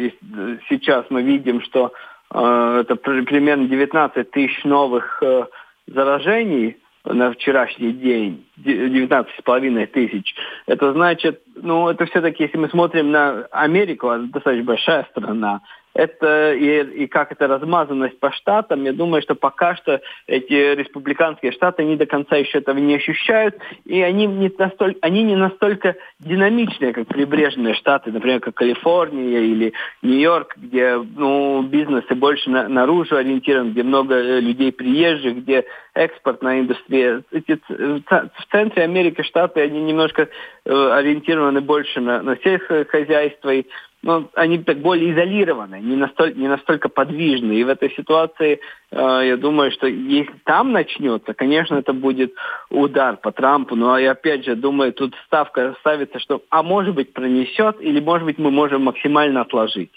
сейчас 0.69 1.05
мы 1.09 1.21
видим, 1.23 1.61
что 1.61 1.91
э, 2.33 2.81
это 2.81 2.95
примерно 2.95 3.67
19 3.67 4.31
тысяч 4.31 4.63
новых 4.63 5.21
э, 5.21 5.45
заражений 5.87 6.77
на 7.05 7.31
вчерашний 7.31 7.93
день 7.93 8.45
19,5 8.63 9.87
тысяч. 9.87 10.35
Это 10.65 10.93
значит, 10.93 11.41
ну, 11.55 11.89
это 11.89 12.05
все-таки, 12.05 12.43
если 12.43 12.57
мы 12.57 12.69
смотрим 12.69 13.11
на 13.11 13.47
Америку, 13.51 14.09
она 14.09 14.27
достаточно 14.27 14.65
большая 14.65 15.07
страна, 15.11 15.61
это 15.97 16.53
и, 16.53 17.03
и 17.03 17.07
как 17.07 17.31
это 17.31 17.47
размазанность 17.47 18.19
по 18.19 18.31
штатам, 18.31 18.83
я 18.83 18.93
думаю, 18.93 19.23
что 19.23 19.33
пока 19.33 19.75
что 19.75 19.99
эти 20.27 20.75
республиканские 20.75 21.51
штаты 21.51 21.83
не 21.83 21.95
до 21.95 22.05
конца 22.05 22.35
еще 22.35 22.59
этого 22.59 22.77
не 22.77 22.95
ощущают, 22.95 23.55
и 23.83 23.99
они 24.01 24.27
не 24.27 24.51
настолько, 24.55 24.99
они 25.01 25.23
не 25.23 25.35
настолько 25.35 25.95
динамичные, 26.19 26.93
как 26.93 27.07
прибрежные 27.07 27.73
штаты, 27.73 28.11
например, 28.11 28.41
как 28.41 28.53
Калифорния 28.53 29.39
или 29.39 29.73
Нью-Йорк, 30.03 30.53
где 30.57 30.97
ну, 30.97 31.63
бизнесы 31.63 32.13
больше 32.13 32.51
на, 32.51 32.67
наружу 32.67 33.15
ориентированы, 33.15 33.71
где 33.71 33.81
много 33.81 34.15
э, 34.15 34.39
людей 34.39 34.71
приезжих, 34.71 35.37
где 35.37 35.65
экспортная 35.95 36.59
индустрия. 36.59 37.23
Эти, 37.31 37.59
в 37.67 38.51
центре 38.51 38.83
Америки 38.83 39.23
штаты, 39.23 39.61
они 39.61 39.81
немножко 39.81 40.29
э, 40.65 40.91
ориентированы 40.91 41.61
больше 41.61 42.01
на, 42.01 42.21
на 42.21 42.37
сельское 42.37 42.85
хозяйство, 42.85 43.51
и 43.51 43.65
ну, 44.03 44.29
они 44.35 44.57
более 44.59 45.11
изолированы, 45.11 45.79
не 45.79 45.95
настолько, 45.95 46.39
не 46.39 46.47
настолько 46.47 46.89
подвижны. 46.89 47.53
И 47.53 47.63
в 47.63 47.69
этой 47.69 47.89
ситуации 47.91 48.59
я 48.91 49.35
думаю, 49.35 49.71
что 49.71 49.87
если 49.87 50.33
там 50.45 50.71
начнется, 50.71 51.33
конечно, 51.33 51.75
это 51.75 51.91
будет 51.91 52.33
удар 52.69 53.17
по 53.17 53.31
Трампу. 53.31 53.75
Но 53.75 53.97
я 53.97 54.11
опять 54.11 54.45
же 54.45 54.55
думаю, 54.55 54.93
тут 54.93 55.13
ставка 55.25 55.75
ставится, 55.81 56.19
что 56.19 56.41
а 56.49 56.63
может 56.63 56.95
быть 56.95 57.13
пронесет, 57.13 57.81
или 57.81 57.99
может 57.99 58.25
быть 58.25 58.37
мы 58.37 58.49
можем 58.49 58.83
максимально 58.83 59.41
отложить. 59.41 59.91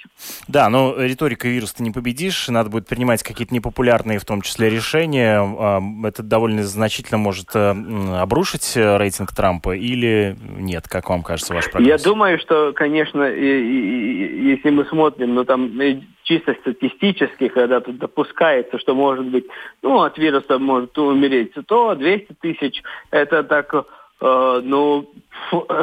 Да, 0.49 0.69
но 0.69 0.95
риторика 0.99 1.47
вируса 1.47 1.77
ты 1.77 1.83
не 1.85 1.93
победишь. 1.93 2.49
Надо 2.49 2.71
будет 2.71 2.89
принимать 2.89 3.23
какие-то 3.23 3.55
непопулярные, 3.55 4.19
в 4.19 4.25
том 4.25 4.43
числе, 4.43 4.69
решения. 4.71 5.39
А, 5.41 5.81
это 6.05 6.23
довольно 6.23 6.65
значительно 6.65 7.19
может 7.19 7.55
э, 7.55 7.71
обрушить 8.21 8.73
рейтинг 8.75 9.33
Трампа 9.35 9.77
или 9.77 10.37
нет, 10.59 10.89
как 10.89 11.09
вам 11.11 11.23
кажется, 11.23 11.55
ваш 11.55 11.71
прогноз? 11.71 11.89
Я 11.89 11.99
думаю, 11.99 12.39
что, 12.39 12.73
конечно, 12.73 13.23
и, 13.25 13.45
и 13.45 14.51
если 14.51 14.71
мы 14.71 14.85
смотрим, 14.87 15.35
ну 15.35 15.45
там 15.45 15.81
э, 15.81 16.01
чисто 16.31 16.55
статистически, 16.61 17.49
когда 17.49 17.81
тут 17.81 17.99
допускается, 17.99 18.79
что 18.79 18.95
может 18.95 19.27
быть, 19.27 19.47
ну, 19.83 20.01
от 20.03 20.17
вируса 20.17 20.59
может 20.59 20.97
умереть, 20.97 21.53
то 21.67 21.95
200 21.97 22.37
тысяч, 22.41 22.83
это 23.11 23.43
так, 23.43 23.75
э, 23.75 24.61
ну, 24.63 25.11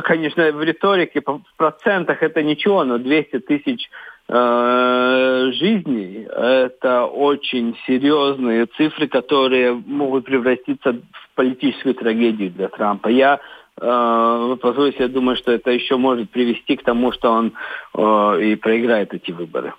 конечно, 0.03 0.49
в 0.53 0.63
риторике, 0.63 1.21
в 1.25 1.41
процентах 1.57 2.23
это 2.23 2.41
ничего, 2.43 2.85
но 2.85 2.97
200 2.97 3.39
тысяч 3.39 3.89
э, 4.29 5.51
жизней, 5.53 6.25
это 6.31 7.05
очень 7.05 7.75
серьезные 7.85 8.67
цифры, 8.77 9.07
которые 9.09 9.73
могут 9.73 10.25
превратиться 10.25 10.93
в 10.93 11.35
политическую 11.35 11.93
трагедию 11.93 12.51
для 12.51 12.69
Трампа. 12.69 13.09
Я 13.09 13.41
э, 13.81 14.57
позвольте, 14.61 15.03
я 15.03 15.07
думаю, 15.07 15.35
что 15.35 15.51
это 15.51 15.71
еще 15.71 15.97
может 15.97 16.29
привести 16.29 16.77
к 16.77 16.83
тому, 16.83 17.11
что 17.11 17.31
он 17.31 17.53
э, 17.93 18.41
и 18.43 18.55
проиграет 18.55 19.13
эти 19.13 19.31
выборы. 19.31 19.73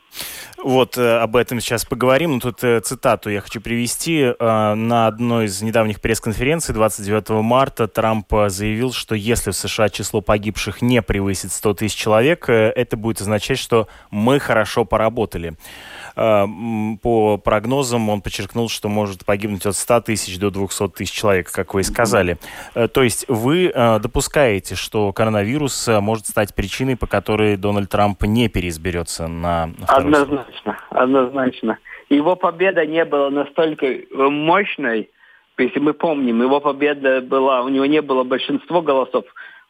Вот 0.63 0.99
э, 0.99 1.19
об 1.19 1.37
этом 1.37 1.61
сейчас 1.61 1.85
поговорим. 1.85 2.33
Ну, 2.33 2.41
тут 2.41 2.65
э, 2.65 2.81
цитату 2.81 3.31
я 3.31 3.41
хочу 3.41 3.61
привести. 3.61 4.35
Э, 4.39 4.75
на 4.75 5.07
одной 5.07 5.47
из 5.47 5.63
недавних 5.63 6.01
пресс-конференций 6.01 6.75
29 6.75 7.31
марта 7.43 7.87
Трамп 7.87 8.27
заявил, 8.49 8.93
что 8.93 9.15
если 9.15 9.53
в 9.53 9.57
США 9.57 9.89
число 9.89 10.21
погибших 10.21 10.83
не 10.83 11.01
превысит 11.01 11.53
100 11.53 11.75
тысяч 11.75 11.95
человек, 11.95 12.49
это 12.49 12.97
будет 12.97 13.21
означать, 13.21 13.59
что 13.59 13.87
мы 14.11 14.41
хорошо 14.41 14.85
поработали. 14.85 15.55
По 16.19 17.39
прогнозам 17.39 18.09
он 18.09 18.21
подчеркнул, 18.23 18.69
что 18.69 18.89
может 18.89 19.25
погибнуть 19.25 19.67
от 19.67 19.77
100 19.77 20.01
тысяч 20.01 20.39
до 20.39 20.51
200 20.51 20.89
тысяч 20.89 21.13
человек, 21.13 21.53
как 21.53 21.75
вы 21.75 21.83
и 21.83 21.85
сказали. 21.85 22.39
То 22.75 23.03
есть 23.03 23.25
вы 23.29 23.73
допускаете, 23.75 24.75
что 24.75 25.13
коронавирус 25.13 25.89
может 26.01 26.27
стать 26.27 26.55
причиной, 26.55 26.97
по 26.97 27.07
которой 27.07 27.57
Дональд 27.57 27.89
Трамп 27.89 28.25
не 28.25 28.49
переизберется 28.49 29.29
на 29.29 29.71
Однозначно, 29.87 30.79
однозначно. 30.91 31.79
Его 32.09 32.37
победа 32.37 32.85
не 32.87 33.05
была 33.05 33.31
настолько 33.31 33.87
мощной, 34.13 35.11
если 35.59 35.79
мы 35.79 35.93
помним, 35.93 36.43
его 36.43 36.61
победа 36.61 37.21
была, 37.21 37.63
у 37.63 37.69
него 37.69 37.85
не 37.87 38.01
было 38.01 38.25
большинства 38.25 38.81
голосов, 38.81 39.25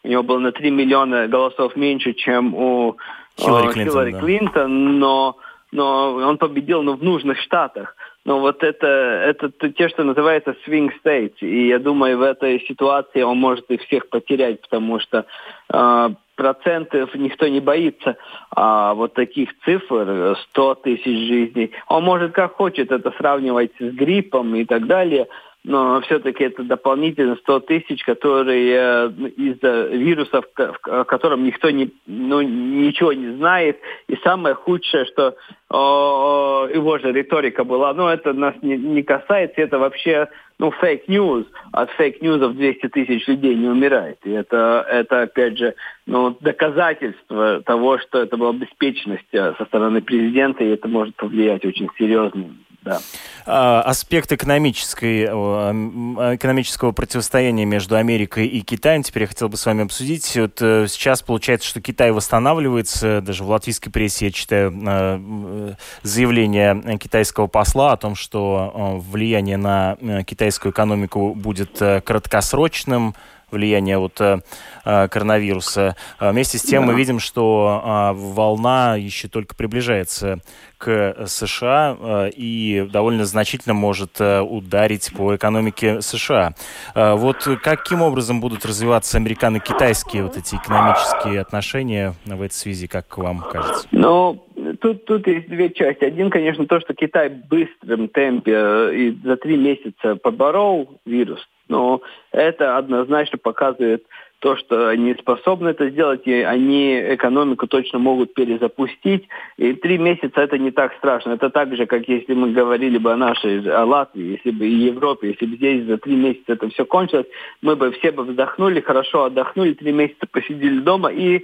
у 0.05 0.09
него 0.09 0.23
было 0.23 0.39
на 0.39 0.53
3 0.53 0.71
миллиона 0.71 1.27
голосов 1.29 1.77
меньше, 1.77 2.13
чем 2.13 2.55
у 2.55 2.97
Хиллари 3.39 3.73
Клинтон, 3.73 3.93
Хиллари 3.93 4.13
да. 4.13 4.21
Клинтон 4.21 4.99
но, 4.99 5.37
но 5.71 6.15
он 6.15 6.39
победил 6.39 6.83
ну, 6.83 6.97
в 6.97 7.03
нужных 7.03 7.39
штатах. 7.39 7.95
Но 8.25 8.41
вот 8.41 8.63
это, 8.63 8.87
это 8.87 9.51
те, 9.71 9.89
что 9.89 10.05
называется 10.05 10.55
swing 10.67 10.91
states. 11.05 11.37
И 11.41 11.69
я 11.69 11.79
думаю, 11.79 12.19
в 12.19 12.23
этой 12.23 12.61
ситуации 12.67 13.23
он 13.23 13.39
может 13.39 13.71
их 13.71 13.83
всех 13.83 14.09
потерять, 14.09 14.61
потому 14.63 15.01
что 15.01 15.27
э, 15.73 16.09
процентов 16.37 17.15
никто 17.15 17.49
не 17.49 17.61
боится 17.61 18.17
а 18.51 18.95
вот 18.95 19.15
таких 19.15 19.51
цифр, 19.65 20.37
100 20.51 20.75
тысяч 20.77 21.29
жизней. 21.29 21.73
Он 21.89 22.05
может 22.05 22.33
как 22.33 22.55
хочет 22.55 22.93
это 22.93 23.11
сравнивать 23.19 23.73
с 23.79 23.93
гриппом 23.95 24.55
и 24.55 24.65
так 24.65 24.87
далее, 24.87 25.27
но 25.65 26.01
все-таки 26.03 26.45
это 26.45 26.63
дополнительно 26.63 27.37
100 27.37 27.61
тысяч, 27.61 28.03
которые 28.05 28.73
э, 28.75 29.11
из-за 29.37 29.89
вирусов, 29.89 30.45
о 30.57 31.05
котором 31.05 31.45
никто 31.45 31.71
не, 31.71 31.93
ну, 32.07 32.41
ничего 32.41 33.13
не 33.13 33.37
знает. 33.37 33.79
И 34.07 34.17
самое 34.25 34.55
худшее, 34.55 35.05
что 35.07 35.37
о, 35.69 36.67
его 36.73 36.99
же 36.99 37.13
риторика 37.13 37.65
была, 37.65 37.93
ну 37.93 38.07
это 38.09 38.33
нас 38.33 38.55
не, 38.63 38.77
не 38.77 39.03
касается, 39.03 39.61
это 39.61 39.79
вообще 39.79 40.29
ну, 40.59 40.71
fake 40.71 41.05
news. 41.05 41.47
От 41.73 41.91
fake 41.93 42.18
news 42.18 42.42
ов 42.42 42.55
200 42.55 42.89
тысяч 42.89 43.27
людей 43.29 43.55
не 43.55 43.69
умирает. 43.69 44.19
И 44.25 44.31
это, 44.31 44.87
это 44.89 45.23
опять 45.23 45.59
же, 45.59 45.75
ну, 46.07 46.37
доказательство 46.41 47.63
того, 47.63 47.99
что 47.99 48.23
это 48.23 48.37
была 48.37 48.53
беспечность 48.53 49.29
э, 49.33 49.55
со 49.59 49.65
стороны 49.67 50.03
президента, 50.03 50.65
и 50.65 50.71
это 50.71 50.89
может 50.89 51.15
повлиять 51.17 51.65
очень 51.65 51.89
серьезно 51.99 52.55
да. 52.89 53.01
А, 53.45 53.83
аспект 53.83 54.33
экономической, 54.33 55.25
экономического 55.25 56.93
противостояния 56.93 57.65
между 57.65 57.97
Америкой 57.97 58.47
и 58.47 58.61
Китаем 58.63 59.03
теперь 59.03 59.25
я 59.25 59.27
хотел 59.27 59.49
бы 59.49 59.57
с 59.57 59.67
вами 59.67 59.85
обсудить. 59.85 60.37
Вот 60.37 60.61
э, 60.61 60.87
сейчас 60.89 61.23
получается, 61.23 61.69
что 61.69 61.81
Китай 61.81 62.11
восстанавливается. 62.11 63.21
Даже 63.21 63.45
в 63.45 63.51
латвийской 63.51 63.91
прессе 63.91 64.27
я 64.27 64.33
читаю 64.33 64.75
э, 64.87 65.75
заявление 66.03 66.99
китайского 66.99 67.47
посла 67.47 67.93
о 67.93 67.97
том, 67.97 68.15
что 68.15 68.73
э, 68.75 69.11
влияние 69.11 69.57
на 69.57 69.97
китайскую 70.25 70.73
экономику 70.73 71.35
будет 71.35 71.79
краткосрочным, 71.79 73.15
влияния 73.51 73.99
вот 73.99 74.21
э, 74.21 74.41
э, 74.85 75.09
коронавируса. 75.09 75.97
А 76.19 76.33
вместе 76.33 76.59
с 76.59 76.63
тем 76.63 76.87
да. 76.87 76.93
мы 76.93 76.99
видим, 76.99 77.19
что 77.19 77.83
э, 77.85 78.13
волна 78.15 78.97
еще 78.97 79.29
только 79.29 79.55
приближается 79.55 80.41
к 80.79 81.27
США 81.27 81.97
э, 81.99 82.31
и 82.37 82.89
довольно 82.91 83.25
значительно 83.25 83.75
может 83.75 84.21
э, 84.21 84.41
ударить 84.41 85.13
по 85.15 85.35
экономике 85.35 86.01
США. 86.01 86.55
Э, 86.95 87.15
вот 87.15 87.49
каким 87.63 88.01
образом 88.01 88.41
будут 88.41 88.65
развиваться 88.65 89.19
американо-китайские 89.19 90.23
вот 90.23 90.37
эти 90.37 90.55
экономические 90.55 91.41
отношения 91.41 92.15
в 92.25 92.41
этой 92.41 92.55
связи, 92.55 92.87
как 92.87 93.19
вам 93.19 93.41
кажется? 93.41 93.89
Ну, 93.91 94.45
тут, 94.81 95.05
тут 95.05 95.27
есть 95.27 95.49
две 95.49 95.71
части. 95.71 96.05
Один, 96.05 96.31
конечно, 96.31 96.67
то, 96.67 96.81
что 96.81 96.95
Китай 96.95 97.29
в 97.29 97.49
быстром 97.49 98.09
темпе 98.09 98.53
и 98.95 99.19
за 99.25 99.37
три 99.37 99.57
месяца 99.57 100.15
поборол 100.17 101.01
вирус, 101.05 101.41
но 101.69 102.03
это 102.33 102.77
однозначно 102.77 103.39
показывает 103.39 104.05
то, 104.41 104.57
что 104.57 104.89
они 104.89 105.15
способны 105.15 105.71
это 105.71 105.91
сделать, 105.91 106.23
и 106.27 106.43
они 106.43 106.95
экономику 107.15 107.67
точно 107.67 107.99
могут 107.99 108.35
перезапустить. 108.35 109.27
И 109.57 109.73
три 109.73 109.99
месяца 109.99 110.41
это 110.41 110.59
не 110.59 110.71
так 110.71 110.95
страшно. 110.95 111.33
Это 111.33 111.51
так 111.51 111.75
же, 111.75 111.87
как 111.87 112.09
если 112.09 112.35
мы 112.35 112.53
говорили 112.53 112.99
бы 112.99 113.13
о 113.13 113.17
нашей, 113.17 113.69
о 113.69 113.85
Латвии, 113.85 114.39
если 114.39 114.53
бы 114.53 114.67
и 114.67 114.87
Европе, 114.87 115.31
если 115.31 115.47
бы 115.47 115.57
здесь 115.57 115.85
за 115.87 115.99
три 115.99 116.15
месяца 116.15 116.53
это 116.53 116.69
все 116.69 116.85
кончилось, 116.85 117.27
мы 117.63 117.75
бы 117.75 117.91
все 117.93 118.13
бы 118.13 118.23
вздохнули, 118.23 118.81
хорошо 118.81 119.25
отдохнули, 119.25 119.73
три 119.73 119.93
месяца 119.93 120.27
посидели 120.31 120.79
дома 120.81 121.11
и 121.11 121.43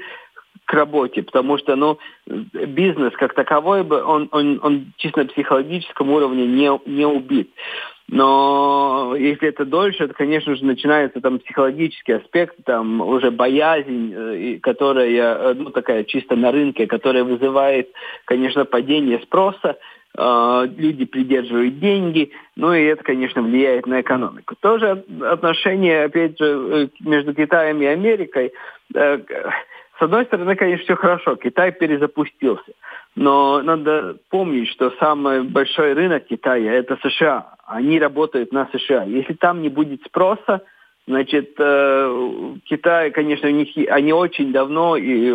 к 0.65 0.73
работе, 0.73 1.23
потому 1.23 1.59
что, 1.59 1.77
ну, 1.77 1.99
бизнес 2.27 3.13
как 3.15 3.35
таковой 3.35 3.83
бы, 3.83 4.03
он, 4.03 4.29
он, 4.33 4.61
он 4.63 4.93
чисто 4.97 5.21
на 5.21 5.27
психологическом 5.27 6.11
уровне 6.11 6.47
не, 6.47 6.71
не 6.87 7.05
убит. 7.05 7.51
Но 8.15 9.17
если 9.19 9.49
это 9.49 9.65
дольше, 9.65 10.07
то, 10.07 10.15
конечно 10.15 10.55
же, 10.55 10.65
начинается 10.65 11.21
там 11.21 11.41
психологический 11.41 12.13
аспект, 12.13 12.55
там 12.65 13.01
уже 13.01 13.33
боязнь, 13.33 14.15
э, 14.15 14.59
которая, 14.63 15.09
э, 15.11 15.55
ну, 15.55 15.71
такая 15.71 16.05
чисто 16.05 16.37
на 16.37 16.53
рынке, 16.53 16.87
которая 16.87 17.25
вызывает, 17.25 17.91
конечно, 18.25 18.65
падение 18.67 19.19
спроса, 19.19 19.79
э, 20.17 20.69
люди 20.77 21.07
придерживают 21.07 21.81
деньги, 21.81 22.31
ну 22.55 22.73
и 22.73 22.85
это, 22.85 23.03
конечно, 23.03 23.43
влияет 23.43 23.89
на 23.89 24.01
экономику. 24.01 24.55
Тоже 24.61 25.05
отношения, 25.23 26.05
опять 26.05 26.39
же, 26.39 26.91
между 27.01 27.35
Китаем 27.35 27.83
и 27.83 27.87
Америкой, 27.87 28.53
с 29.99 30.03
одной 30.03 30.25
стороны, 30.25 30.57
конечно, 30.57 30.85
все 30.85 30.97
хорошо, 30.97 31.37
Китай 31.37 31.73
перезапустился. 31.73 32.73
Но 33.15 33.63
надо 33.63 34.17
помнить, 34.29 34.69
что 34.69 34.91
самый 34.99 35.43
большой 35.43 35.93
рынок 35.93 36.27
Китая– 36.27 36.73
это 36.75 36.99
США. 37.03 37.55
Они 37.65 37.99
работают 38.01 38.53
на 38.53 38.69
США. 38.73 39.05
Если 39.05 39.35
там 39.35 39.63
не 39.63 39.69
будет 39.69 40.03
спроса, 40.05 40.63
Значит, 41.07 41.55
э, 41.59 42.55
Китай, 42.65 43.11
конечно, 43.11 43.47
у 43.51 43.53
них 43.53 43.69
они 43.91 44.15
очень 44.15 44.53
давно 44.53 44.97
и 44.97 45.31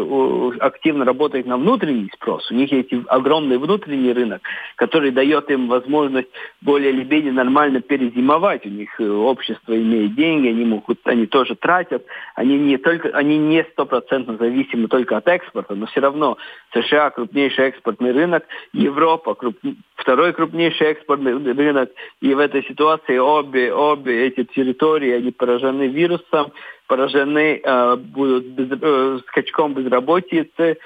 активно 0.60 1.06
работают 1.06 1.46
на 1.46 1.58
внутренний 1.58 2.10
спрос. 2.16 2.50
У 2.50 2.56
них 2.56 2.72
есть 2.72 2.90
огромный 3.08 3.60
внутренний 3.60 4.12
рынок, 4.12 4.42
который 4.78 5.12
дает 5.12 5.52
им 5.52 5.68
возможность 5.68 6.30
более 6.62 6.90
или 6.90 7.04
менее 7.04 7.34
нормально 7.34 7.82
перезимовать. 7.82 8.66
У 8.66 8.70
них 8.70 8.90
э, 9.00 9.08
общество 9.08 9.78
имеет 9.78 10.16
деньги, 10.16 10.48
они 10.48 10.66
могут, 10.66 11.02
они 11.04 11.28
тоже 11.28 11.56
тратят. 11.56 12.04
Они 12.34 12.58
не 12.58 12.78
только, 12.78 13.10
они 13.10 13.38
не 13.38 13.64
стопроцентно 13.66 14.38
зависимы 14.38 14.88
только 14.88 15.18
от 15.18 15.28
экспорта, 15.28 15.76
но 15.76 15.86
все 15.86 16.00
равно 16.00 16.38
США 16.74 17.12
крупнейший 17.12 17.66
экспортный 17.66 18.12
рынок, 18.12 18.44
Европа 18.74 19.36
круп, 19.36 19.58
второй 19.96 20.34
крупнейший 20.34 20.88
экспортный 20.88 21.34
рынок, 21.54 21.92
и 22.22 22.34
в 22.34 22.40
этой 22.40 22.64
ситуации 22.64 23.20
обе 23.20 23.72
обе 23.72 24.26
эти 24.26 24.46
территории 24.46 25.12
они 25.12 25.32
поражены 25.60 25.88
вирусом, 25.88 26.52
поражены 26.88 27.62
э, 27.64 27.96
будут 27.96 28.46
без, 28.46 28.78
э, 28.82 29.20
скачком 29.28 29.74
безработицы. 29.74 30.78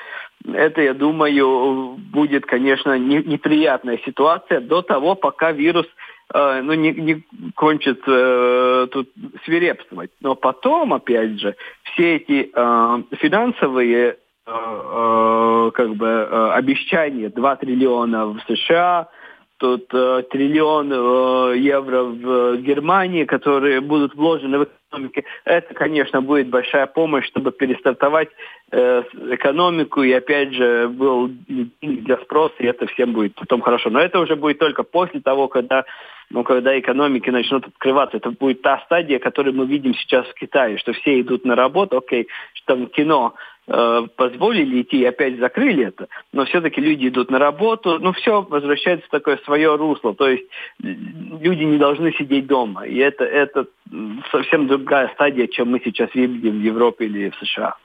Это, 0.54 0.82
я 0.82 0.94
думаю, 0.94 1.98
будет, 2.12 2.46
конечно, 2.46 2.98
не, 2.98 3.18
неприятная 3.24 4.00
ситуация 4.06 4.60
до 4.60 4.82
того, 4.82 5.16
пока 5.16 5.52
вирус 5.52 5.88
э, 6.34 6.62
ну, 6.62 6.74
не, 6.74 6.92
не 6.92 7.24
кончит 7.56 8.02
э, 8.08 8.88
тут 8.92 9.10
свирепствовать. 9.46 10.12
Но 10.22 10.36
потом, 10.36 10.94
опять 10.94 11.40
же, 11.40 11.56
все 11.84 12.16
эти 12.16 12.52
э, 12.54 13.04
финансовые 13.18 14.08
э, 14.08 14.16
э, 14.48 15.72
как 15.74 15.96
бы 15.96 16.08
э, 16.08 16.50
обещания 16.54 17.30
2 17.30 17.56
триллиона 17.56 18.26
в 18.26 18.40
США– 18.48 19.08
тут 19.64 19.94
э, 19.94 20.24
триллион 20.30 20.92
э, 20.92 21.58
евро 21.58 22.04
в 22.04 22.58
Германии, 22.58 23.24
которые 23.24 23.80
будут 23.80 24.14
вложены 24.14 24.60
в 24.60 24.64
экономику. 24.64 25.22
Это, 25.46 25.74
конечно, 25.74 26.22
будет 26.22 26.50
большая 26.50 26.86
помощь, 26.86 27.26
чтобы 27.28 27.54
перестартовать 27.54 28.28
э, 28.72 29.04
экономику, 29.32 30.04
и 30.04 30.12
опять 30.12 30.54
же 30.54 30.90
был 30.90 31.32
для 31.82 32.18
спроса, 32.18 32.56
и 32.60 32.66
это 32.66 32.88
всем 32.88 33.14
будет 33.14 33.36
потом 33.36 33.62
хорошо. 33.62 33.90
Но 33.90 34.02
это 34.02 34.20
уже 34.20 34.36
будет 34.36 34.60
только 34.60 34.84
после 34.84 35.22
того, 35.22 35.48
когда 35.48 35.86
ну, 36.30 36.44
когда 36.44 36.78
экономики 36.78 37.30
начнут 37.30 37.68
открываться. 37.68 38.18
Это 38.18 38.32
будет 38.32 38.62
та 38.64 38.80
стадия, 38.86 39.20
которую 39.20 39.54
мы 39.54 39.66
видим 39.68 39.94
сейчас 39.94 40.26
в 40.28 40.34
Китае, 40.34 40.78
что 40.78 40.92
все 40.92 41.22
идут 41.22 41.46
на 41.46 41.56
работу, 41.56 41.98
окей, 41.98 42.28
что 42.54 42.76
там 42.76 42.88
кино 42.88 43.34
Э, 43.34 43.53
позволили 43.66 44.82
идти 44.82 45.02
и 45.02 45.06
опять 45.06 45.40
закрыли 45.40 45.86
это, 45.88 46.08
но 46.34 46.46
все-таки 46.46 46.82
люди 46.82 47.08
идут 47.08 47.32
на 47.32 47.40
работу, 47.40 47.98
ну 48.00 48.12
все 48.12 48.42
возвращается 48.42 49.08
в 49.08 49.10
такое 49.10 49.40
свое 49.46 49.76
русло, 49.78 50.14
то 50.14 50.28
есть 50.28 50.44
люди 50.80 51.64
не 51.64 51.78
должны 51.78 52.12
сидеть 52.14 52.46
дома, 52.46 52.86
и 52.86 52.98
это, 52.98 53.24
это 53.24 53.68
совсем 54.32 54.68
другая 54.68 55.10
стадия, 55.14 55.48
чем 55.48 55.72
мы 55.72 55.82
сейчас 55.84 56.14
видим 56.14 56.60
в 56.60 56.62
Европе 56.62 57.06
или 57.06 57.30
в 57.30 57.36
США. 57.36 57.76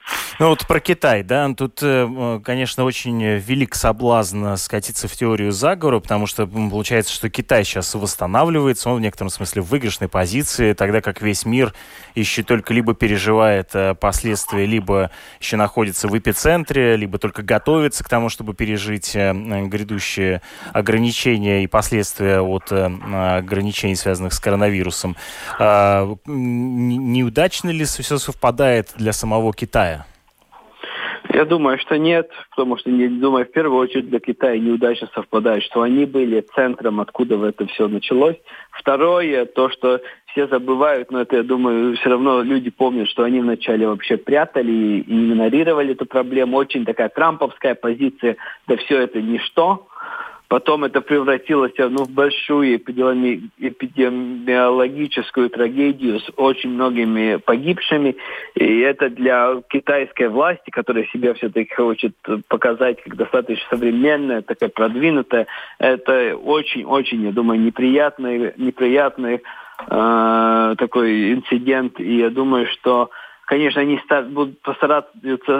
Ну 0.40 0.48
вот 0.48 0.66
про 0.66 0.80
Китай, 0.80 1.22
да, 1.22 1.48
тут, 1.56 1.80
э, 1.82 2.40
конечно, 2.44 2.84
очень 2.84 3.36
велик 3.36 3.74
соблазн 3.74 4.54
скатиться 4.56 5.06
в 5.06 5.12
теорию 5.12 5.52
заговора, 5.52 6.00
потому 6.00 6.26
что 6.26 6.46
получается, 6.46 7.12
что 7.12 7.28
Китай 7.28 7.64
сейчас 7.64 7.94
восстанавливается, 7.94 8.90
он 8.90 8.96
в 8.96 9.00
некотором 9.00 9.30
смысле 9.30 9.62
в 9.62 9.66
выигрышной 9.66 10.08
позиции, 10.08 10.72
тогда 10.72 11.00
как 11.00 11.22
весь 11.22 11.44
мир 11.44 11.72
еще 12.14 12.42
только 12.42 12.74
либо 12.74 12.94
переживает 12.94 13.70
э, 13.74 13.94
последствия, 13.94 14.66
либо 14.66 15.10
еще 15.40 15.56
на 15.56 15.67
находится 15.68 16.08
в 16.08 16.18
эпицентре, 16.18 16.96
либо 16.96 17.18
только 17.18 17.42
готовится 17.42 18.02
к 18.02 18.08
тому, 18.08 18.30
чтобы 18.30 18.54
пережить 18.54 19.14
э, 19.14 19.32
грядущие 19.66 20.40
ограничения 20.72 21.62
и 21.62 21.66
последствия 21.66 22.40
от 22.40 22.72
э, 22.72 22.86
ограничений, 23.36 23.94
связанных 23.94 24.32
с 24.32 24.40
коронавирусом. 24.40 25.14
А, 25.58 26.08
неудачно 26.26 27.68
ли 27.68 27.84
все 27.84 28.16
совпадает 28.16 28.94
для 28.96 29.12
самого 29.12 29.52
Китая? 29.52 30.06
Я 31.28 31.44
думаю, 31.44 31.78
что 31.78 31.98
нет, 31.98 32.30
потому 32.50 32.78
что, 32.78 32.90
не 32.90 33.06
думаю, 33.08 33.44
в 33.44 33.52
первую 33.52 33.78
очередь 33.80 34.08
для 34.08 34.20
Китая 34.20 34.58
неудача 34.58 35.06
совпадает, 35.14 35.62
что 35.64 35.82
они 35.82 36.06
были 36.06 36.40
центром, 36.54 37.00
откуда 37.00 37.34
это 37.46 37.66
все 37.66 37.88
началось. 37.88 38.36
Второе, 38.70 39.44
то, 39.44 39.68
что 39.68 40.00
все 40.38 40.46
забывают, 40.46 41.10
но 41.10 41.22
это, 41.22 41.36
я 41.36 41.42
думаю, 41.42 41.96
все 41.96 42.10
равно 42.10 42.42
люди 42.42 42.70
помнят, 42.70 43.08
что 43.08 43.24
они 43.24 43.40
вначале 43.40 43.88
вообще 43.88 44.16
прятали 44.16 44.70
и 44.70 45.00
игнорировали 45.00 45.94
эту 45.94 46.06
проблему. 46.06 46.56
Очень 46.56 46.84
такая 46.84 47.08
трамповская 47.08 47.74
позиция, 47.74 48.36
да 48.68 48.76
все 48.76 49.00
это 49.00 49.20
ничто. 49.20 49.88
Потом 50.46 50.84
это 50.84 51.00
превратилось 51.00 51.72
ну, 51.76 52.04
в 52.04 52.10
большую 52.10 52.76
эпидеми... 52.76 53.50
эпидемиологическую 53.58 55.50
трагедию 55.50 56.20
с 56.20 56.30
очень 56.36 56.70
многими 56.70 57.36
погибшими. 57.36 58.16
И 58.54 58.78
это 58.78 59.10
для 59.10 59.60
китайской 59.68 60.28
власти, 60.28 60.70
которая 60.70 61.04
себя 61.06 61.34
все-таки 61.34 61.74
хочет 61.74 62.14
показать 62.46 63.02
как 63.02 63.16
достаточно 63.16 63.66
современная, 63.70 64.42
такая 64.42 64.70
продвинутая, 64.70 65.48
это 65.80 66.36
очень-очень, 66.36 67.24
я 67.24 67.32
думаю, 67.32 67.60
неприятный, 67.60 68.54
неприятный 68.56 69.42
э, 69.86 70.74
такой 70.78 71.32
инцидент. 71.32 72.00
И 72.00 72.18
я 72.18 72.30
думаю, 72.30 72.66
что 72.66 73.10
конечно, 73.48 73.80
они 73.80 73.98
будут 74.28 74.60
постараться 74.60 75.10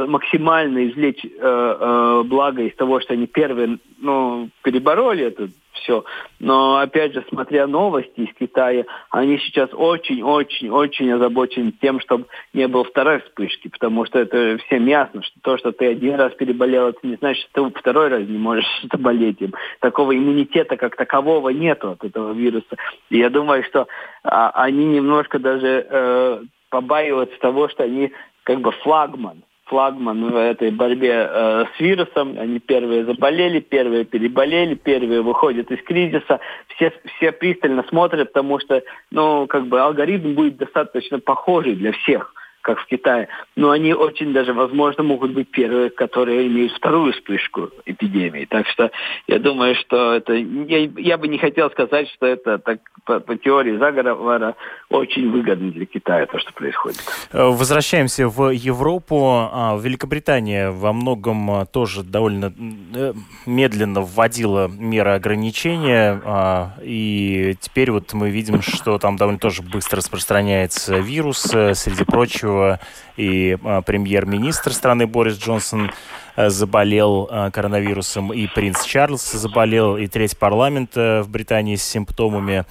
максимально 0.06 0.88
извлечь 0.88 1.24
э, 1.24 1.28
э, 1.40 2.22
благо 2.26 2.62
из 2.62 2.74
того, 2.76 3.00
что 3.00 3.14
они 3.14 3.26
первые 3.26 3.78
ну, 3.98 4.50
перебороли 4.62 5.24
это 5.24 5.48
все. 5.72 6.04
Но, 6.38 6.76
опять 6.76 7.14
же, 7.14 7.24
смотря 7.30 7.66
новости 7.66 8.20
из 8.20 8.34
Китая, 8.34 8.84
они 9.10 9.38
сейчас 9.38 9.70
очень-очень-очень 9.72 11.12
озабочены 11.12 11.72
тем, 11.80 12.00
чтобы 12.00 12.26
не 12.52 12.68
было 12.68 12.84
второй 12.84 13.20
вспышки, 13.20 13.68
потому 13.68 14.04
что 14.04 14.18
это 14.18 14.58
всем 14.66 14.84
ясно, 14.86 15.22
что 15.22 15.40
то, 15.40 15.56
что 15.56 15.72
ты 15.72 15.86
один 15.86 16.16
раз 16.16 16.34
переболел, 16.34 16.88
это 16.88 16.98
не 17.04 17.16
значит, 17.16 17.48
что 17.50 17.70
ты 17.70 17.78
второй 17.78 18.08
раз 18.08 18.20
не 18.28 18.36
можешь 18.36 18.66
заболеть 18.92 19.40
им. 19.40 19.54
Такого 19.80 20.14
иммунитета 20.14 20.76
как 20.76 20.94
такового 20.94 21.48
нету 21.48 21.92
от 21.92 22.04
этого 22.04 22.34
вируса. 22.34 22.76
И 23.08 23.16
я 23.16 23.30
думаю, 23.30 23.64
что 23.64 23.88
а, 24.24 24.50
они 24.50 24.84
немножко 24.84 25.38
даже 25.38 25.86
э, 25.88 26.42
побаиваются 26.70 27.38
того, 27.40 27.68
что 27.68 27.84
они 27.84 28.12
как 28.44 28.60
бы 28.60 28.72
флагман 28.72 29.42
флагман 29.68 30.30
в 30.30 30.36
этой 30.36 30.70
борьбе 30.70 31.28
э, 31.28 31.64
с 31.76 31.80
вирусом. 31.80 32.36
Они 32.38 32.58
первые 32.58 33.04
заболели, 33.04 33.60
первые 33.60 34.04
переболели, 34.04 34.74
первые 34.74 35.22
выходят 35.22 35.70
из 35.70 35.82
кризиса. 35.82 36.40
Все, 36.74 36.92
все 37.16 37.32
пристально 37.32 37.84
смотрят, 37.88 38.32
потому 38.32 38.58
что 38.58 38.82
ну, 39.10 39.46
как 39.46 39.66
бы 39.66 39.80
алгоритм 39.80 40.34
будет 40.34 40.56
достаточно 40.56 41.20
похожий 41.20 41.74
для 41.74 41.92
всех 41.92 42.34
как 42.62 42.80
в 42.80 42.86
Китае. 42.86 43.28
Но 43.56 43.70
они 43.70 43.94
очень 43.94 44.32
даже, 44.32 44.52
возможно, 44.52 45.02
могут 45.02 45.32
быть 45.32 45.50
первые, 45.50 45.90
которые 45.90 46.46
имеют 46.46 46.72
вторую 46.72 47.12
вспышку 47.12 47.70
эпидемии. 47.86 48.44
Так 48.44 48.66
что 48.68 48.90
я 49.26 49.38
думаю, 49.38 49.74
что 49.74 50.14
это... 50.14 50.34
Я, 50.34 50.90
я 50.96 51.18
бы 51.18 51.28
не 51.28 51.38
хотел 51.38 51.70
сказать, 51.70 52.08
что 52.10 52.26
это 52.26 52.58
так, 52.58 52.80
по, 53.04 53.20
по 53.20 53.36
теории 53.36 53.76
заговора 53.76 54.54
очень 54.90 55.30
выгодно 55.30 55.70
для 55.70 55.86
Китая, 55.86 56.26
то, 56.26 56.38
что 56.38 56.52
происходит. 56.52 57.00
Э, 57.32 57.44
возвращаемся 57.44 58.28
в 58.28 58.50
Европу. 58.50 59.48
А, 59.52 59.78
Великобритания 59.80 60.70
во 60.70 60.92
многом 60.92 61.50
а, 61.50 61.66
тоже 61.66 62.02
довольно 62.02 62.52
э, 62.94 63.12
медленно 63.46 64.02
вводила 64.02 64.68
меры 64.68 65.12
ограничения. 65.12 66.20
А, 66.24 66.74
и 66.82 67.56
теперь 67.60 67.90
вот 67.90 68.12
мы 68.12 68.30
видим, 68.30 68.62
что 68.62 68.98
там 68.98 69.16
довольно 69.16 69.38
тоже 69.38 69.62
быстро 69.62 69.98
распространяется 69.98 70.98
вирус. 70.98 71.54
Э, 71.54 71.74
среди 71.74 72.04
прочего, 72.04 72.47
Зеленского 72.48 72.80
и 73.16 73.56
а, 73.64 73.82
премьер-министр 73.82 74.72
страны 74.72 75.06
Борис 75.06 75.38
Джонсон 75.38 75.90
а, 76.36 76.50
заболел 76.50 77.28
а, 77.30 77.50
коронавирусом, 77.50 78.32
и 78.32 78.46
принц 78.46 78.84
Чарльз 78.84 79.32
заболел, 79.32 79.96
и 79.96 80.06
треть 80.06 80.38
парламента 80.38 81.22
в 81.24 81.30
Британии 81.30 81.76
с 81.76 81.82
симптомами. 81.82 82.64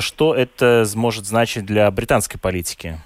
Что 0.00 0.34
это 0.34 0.84
может 0.96 1.24
значить 1.24 1.64
для 1.66 1.90
британской 1.90 2.40
политики? 2.40 2.96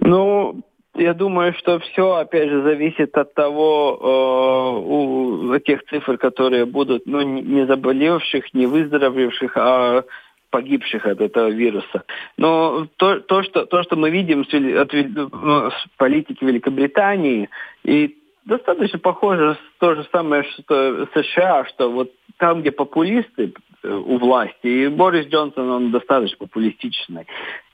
Ну, 0.00 0.62
я 0.94 1.14
думаю, 1.14 1.54
что 1.54 1.78
все, 1.78 2.14
опять 2.14 2.50
же, 2.50 2.62
зависит 2.62 3.16
от 3.16 3.32
того, 3.34 3.98
э, 3.98 5.54
у 5.54 5.58
тех 5.60 5.84
цифр, 5.88 6.18
которые 6.18 6.66
будут, 6.66 7.06
ну, 7.06 7.22
не 7.22 7.66
заболевших, 7.66 8.52
не 8.52 8.66
выздоровевших, 8.66 9.52
а 9.56 10.04
погибших 10.52 11.06
от 11.06 11.20
этого 11.20 11.48
вируса. 11.48 12.04
Но 12.36 12.86
то, 12.96 13.18
то, 13.20 13.42
что, 13.42 13.66
то 13.66 13.82
что 13.82 13.96
мы 13.96 14.10
видим 14.10 14.44
с, 14.44 14.54
от, 14.54 14.92
ну, 14.92 15.70
с 15.70 15.86
политики 15.96 16.44
Великобритании, 16.44 17.48
и 17.82 18.18
достаточно 18.44 18.98
похоже 18.98 19.56
то 19.78 19.94
же 19.94 20.06
самое, 20.12 20.44
что 20.44 21.08
США, 21.14 21.64
что 21.64 21.90
вот 21.90 22.12
там, 22.36 22.60
где 22.60 22.70
популисты 22.70 23.54
э, 23.82 23.88
у 23.88 24.18
власти, 24.18 24.66
и 24.66 24.88
Борис 24.88 25.26
Джонсон, 25.26 25.70
он 25.70 25.90
достаточно 25.90 26.36
популистичный, 26.38 27.26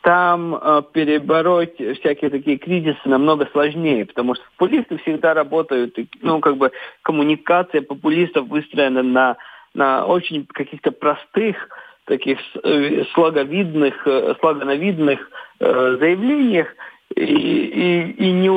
там 0.03 0.55
э, 0.55 0.83
перебороть 0.93 1.77
всякие 1.99 2.31
такие 2.31 2.59
кризисы 2.59 3.01
намного 3.07 3.49
сложнее, 3.53 4.07
потому 4.07 4.37
что 4.37 4.45
популисты 4.57 4.99
всегда 4.99 5.35
работают, 5.35 5.97
ну, 6.23 6.39
как 6.41 6.57
бы 6.57 6.71
коммуникация 7.03 7.83
популистов 7.83 8.47
выстроена 8.47 9.03
на, 9.03 9.37
на 9.75 10.07
очень 10.07 10.47
каких-то 10.47 10.93
простых 10.93 11.69
таких 12.09 12.39
э, 12.65 13.05
слоговидных, 13.15 13.95
э, 14.07 14.35
слогановидных 14.41 15.31
э, 15.61 15.97
заявлениях 16.01 16.69
и, 17.15 17.23
и, 17.23 18.11
и, 18.13 18.33
не, 18.33 18.49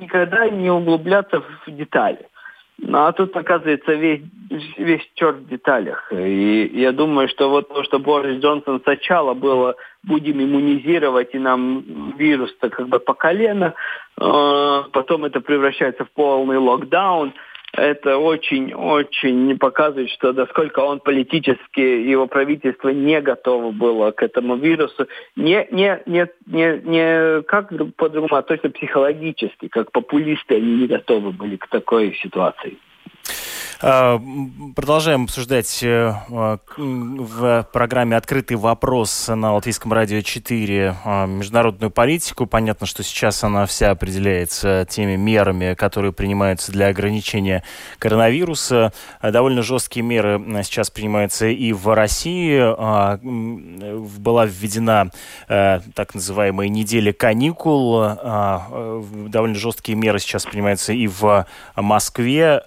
никогда 0.00 0.48
не 0.48 0.70
углубляться 0.70 1.40
в 1.40 1.70
детали. 1.70 2.26
Ну, 2.78 2.98
а 2.98 3.12
тут, 3.12 3.34
оказывается, 3.34 3.94
весь, 3.94 4.20
весь 4.76 5.08
черт 5.14 5.36
в 5.36 5.48
деталях. 5.48 6.12
И 6.12 6.70
я 6.74 6.92
думаю, 6.92 7.28
что 7.28 7.48
вот 7.48 7.68
то, 7.68 7.82
что 7.84 7.98
Борис 7.98 8.42
Джонсон 8.42 8.82
сначала 8.82 9.32
было, 9.32 9.76
будем 10.02 10.42
иммунизировать, 10.42 11.34
и 11.34 11.38
нам 11.38 12.12
вирус-то 12.18 12.68
как 12.68 12.88
бы 12.88 12.98
по 12.98 13.14
колено, 13.14 13.72
э, 14.20 14.82
потом 14.92 15.24
это 15.24 15.40
превращается 15.40 16.04
в 16.04 16.10
полный 16.10 16.58
локдаун– 16.58 17.32
это 17.76 18.18
очень-очень 18.18 19.58
показывает, 19.58 20.10
что 20.10 20.32
насколько 20.32 20.80
он 20.80 21.00
политически, 21.00 21.80
его 21.80 22.26
правительство 22.26 22.88
не 22.88 23.20
готово 23.20 23.70
было 23.70 24.10
к 24.10 24.22
этому 24.22 24.56
вирусу. 24.56 25.06
Не, 25.36 25.66
не, 25.70 26.02
не, 26.06 26.26
не, 26.46 26.80
не 26.84 27.42
как 27.42 27.70
по-другому, 27.96 28.34
а 28.36 28.42
точно 28.42 28.70
психологически, 28.70 29.68
как 29.68 29.92
популисты, 29.92 30.56
они 30.56 30.76
не 30.76 30.86
готовы 30.86 31.32
были 31.32 31.56
к 31.56 31.68
такой 31.68 32.14
ситуации. 32.22 32.78
А, 33.82 34.18
продолжаем 34.74 35.24
обсуждать 35.24 35.82
э, 35.82 36.14
в 36.78 37.68
программе 37.72 38.16
«Открытый 38.16 38.56
вопрос» 38.56 39.28
на 39.28 39.52
Латвийском 39.52 39.92
радио 39.92 40.22
4 40.22 40.96
а, 41.04 41.26
международную 41.26 41.90
политику. 41.90 42.46
Понятно, 42.46 42.86
что 42.86 43.02
сейчас 43.02 43.44
она 43.44 43.66
вся 43.66 43.90
определяется 43.90 44.86
теми 44.88 45.16
мерами, 45.16 45.74
которые 45.74 46.12
принимаются 46.12 46.72
для 46.72 46.86
ограничения 46.86 47.62
коронавируса. 47.98 48.94
Довольно 49.22 49.62
жесткие 49.62 50.04
меры 50.04 50.40
сейчас 50.64 50.90
принимаются 50.90 51.46
и 51.46 51.74
в 51.74 51.94
России. 51.94 52.58
А, 52.58 53.20
была 53.22 54.46
введена 54.46 55.10
э, 55.48 55.80
так 55.94 56.14
называемая 56.14 56.68
неделя 56.68 57.12
каникул. 57.12 58.00
Довольно 59.28 59.54
жесткие 59.54 59.98
меры 59.98 60.18
сейчас 60.18 60.46
принимаются 60.46 60.94
и 60.94 61.06
в 61.06 61.46
Москве 61.76 62.62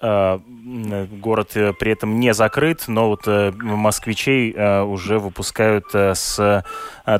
город 1.06 1.56
э, 1.56 1.72
при 1.72 1.92
этом 1.92 2.20
не 2.20 2.34
закрыт, 2.34 2.84
но 2.88 3.08
вот 3.08 3.22
э, 3.26 3.52
москвичей 3.52 4.52
э, 4.52 4.82
уже 4.82 5.18
выпускают 5.18 5.86
с 5.94 6.64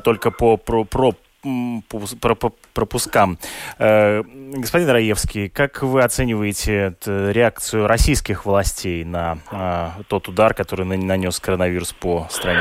только 0.03 0.31
по 0.31 0.57
про, 0.57 0.83
про 0.83 1.13
пропускам. 2.73 3.39
Господин 3.79 4.89
Раевский, 4.89 5.49
как 5.49 5.81
вы 5.81 6.01
оцениваете 6.01 6.95
реакцию 7.05 7.87
российских 7.87 8.45
властей 8.45 9.03
на 9.03 9.39
тот 10.07 10.27
удар, 10.27 10.53
который 10.53 10.85
нанес 10.85 11.39
коронавирус 11.39 11.93
по 11.93 12.27
стране? 12.29 12.59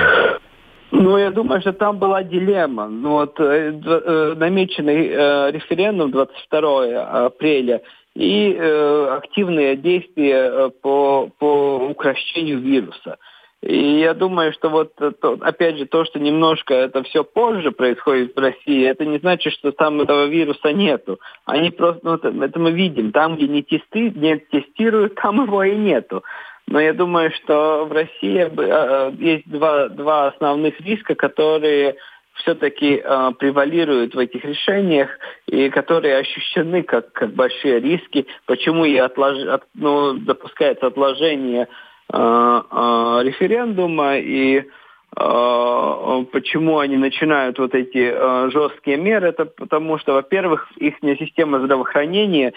Ну, 0.93 1.19
я 1.19 1.31
думаю, 1.31 1.61
что 1.61 1.75
там 1.75 1.99
была 1.99 2.23
дилемма. 2.23 2.89
Ну, 2.89 3.11
вот 3.11 3.39
намеченный 3.39 5.09
референдум 5.53 6.11
22 6.11 7.27
апреля– 7.27 7.83
и 8.21 8.55
э, 8.55 9.07
активные 9.17 9.77
действия 9.77 10.51
э, 10.53 10.71
по, 10.83 11.31
по 11.39 11.89
укрощению 11.89 12.59
вируса. 12.61 13.17
И 13.63 14.01
я 14.01 14.13
думаю, 14.13 14.53
что 14.53 14.69
вот, 14.69 14.93
э, 15.01 15.13
то, 15.19 15.39
опять 15.41 15.79
же, 15.79 15.87
то, 15.87 16.05
что 16.05 16.19
немножко 16.19 16.75
это 16.75 17.03
все 17.03 17.25
позже 17.25 17.73
происходит 17.73 18.37
в 18.37 18.39
России, 18.39 18.87
это 18.87 19.07
не 19.07 19.19
значит, 19.21 19.55
что 19.55 19.73
там 19.73 20.03
этого 20.03 20.27
вируса 20.27 20.71
нету. 20.71 21.19
Они 21.47 21.71
просто, 21.71 22.01
ну, 22.03 22.15
это 22.17 22.59
мы 22.59 22.73
видим, 22.73 23.11
там, 23.11 23.37
где 23.37 23.49
не, 23.49 23.63
тесты, 23.63 24.11
не 24.11 24.37
тестируют, 24.37 25.15
там 25.15 25.43
его 25.43 25.65
и 25.65 25.75
нету. 25.75 26.23
Но 26.67 26.79
я 26.79 26.93
думаю, 26.93 27.33
что 27.33 27.87
в 27.87 27.93
России 27.93 28.51
э, 28.55 29.13
есть 29.19 29.49
два, 29.49 29.89
два 29.89 30.27
основных 30.27 30.79
риска, 30.83 31.15
которые 31.15 31.97
все-таки 32.35 33.03
э, 33.03 33.31
превалируют 33.39 34.15
в 34.15 34.19
этих 34.19 34.45
решениях 34.45 35.11
и 35.47 35.69
которые 35.71 36.19
ощущены 36.19 36.83
как, 36.83 37.13
как 37.13 37.33
большие 37.33 37.81
риски, 37.81 38.27
почему 38.47 38.85
и 38.85 38.97
отлож, 38.97 39.39
от, 39.47 39.65
ну, 39.75 40.15
допускается 40.15 40.87
отложение 40.87 41.69
э, 42.13 42.17
э, 42.17 43.21
референдума 43.25 44.17
и 44.19 44.65
почему 45.13 46.79
они 46.79 46.97
начинают 46.97 47.59
вот 47.59 47.75
эти 47.75 48.51
жесткие 48.53 48.97
меры, 48.97 49.31
это 49.31 49.45
потому 49.45 49.99
что, 49.99 50.13
во-первых, 50.13 50.71
их 50.77 50.95
система 51.03 51.59
здравоохранения 51.59 52.53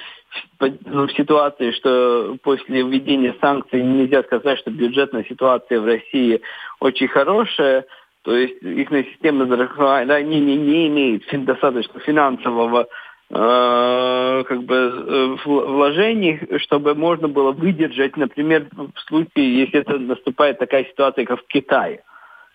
ну, 0.60 1.08
в 1.08 1.12
ситуации, 1.14 1.72
что 1.72 2.38
после 2.44 2.84
введения 2.84 3.36
санкций 3.42 3.82
нельзя 3.82 4.22
сказать, 4.22 4.60
что 4.60 4.70
бюджетная 4.70 5.24
ситуация 5.24 5.82
в 5.82 5.86
России 5.86 6.42
очень 6.80 7.08
хорошая, 7.08 7.86
то 8.24 8.36
есть 8.36 8.62
их 8.62 8.90
система 8.90 9.46
здравоохранения 9.46 10.40
не, 10.40 10.56
не 10.56 10.88
имеет 10.88 11.46
достаточно 11.46 12.00
финансового 12.00 12.88
э, 13.30 14.44
как 14.48 14.64
бы 14.64 14.76
э, 14.76 15.36
вложений, 15.46 16.40
чтобы 16.60 16.96
можно 16.96 17.28
было 17.28 17.52
выдержать, 17.52 18.16
например, 18.16 18.68
в 18.72 19.00
случае, 19.08 19.60
если 19.60 19.82
это 19.82 20.00
наступает 20.00 20.58
такая 20.58 20.86
ситуация, 20.86 21.26
как 21.26 21.42
в 21.42 21.48
Китае 21.48 22.04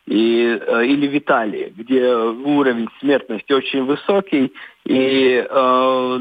и, 0.08 0.58
э, 0.58 0.86
или 0.86 1.06
в 1.06 1.18
Италии, 1.18 1.72
где 1.76 2.14
уровень 2.14 2.88
смертности 2.98 3.52
очень 3.52 3.84
высокий, 3.84 4.54
и 4.86 5.46
э, 5.46 6.18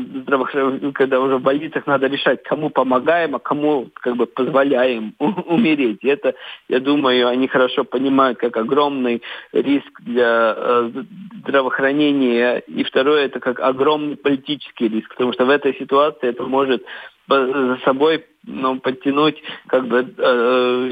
когда 0.93 1.21
уже 1.21 1.37
в 1.37 1.41
больницах 1.41 1.87
надо 1.87 2.07
решать, 2.07 2.43
кому 2.43 2.69
помогаем, 2.69 3.35
а 3.35 3.39
кому 3.39 3.87
как 3.93 4.17
бы 4.17 4.25
позволяем 4.25 5.15
умереть. 5.19 5.99
И 6.01 6.09
это, 6.09 6.35
я 6.67 6.81
думаю, 6.81 7.29
они 7.29 7.47
хорошо 7.47 7.85
понимают, 7.85 8.39
как 8.39 8.57
огромный 8.57 9.21
риск 9.53 10.01
для 10.01 10.53
э, 10.57 10.91
здравоохранения. 11.43 12.57
И 12.67 12.83
второе, 12.83 13.27
это 13.27 13.39
как 13.39 13.61
огромный 13.61 14.17
политический 14.17 14.89
риск, 14.89 15.09
потому 15.11 15.31
что 15.31 15.45
в 15.45 15.49
этой 15.49 15.73
ситуации 15.75 16.27
это 16.27 16.43
может 16.43 16.83
за 17.29 17.79
собой 17.85 18.25
ну, 18.43 18.79
подтянуть 18.81 19.41
как 19.67 19.87
бы 19.87 20.13
э, 20.17 20.91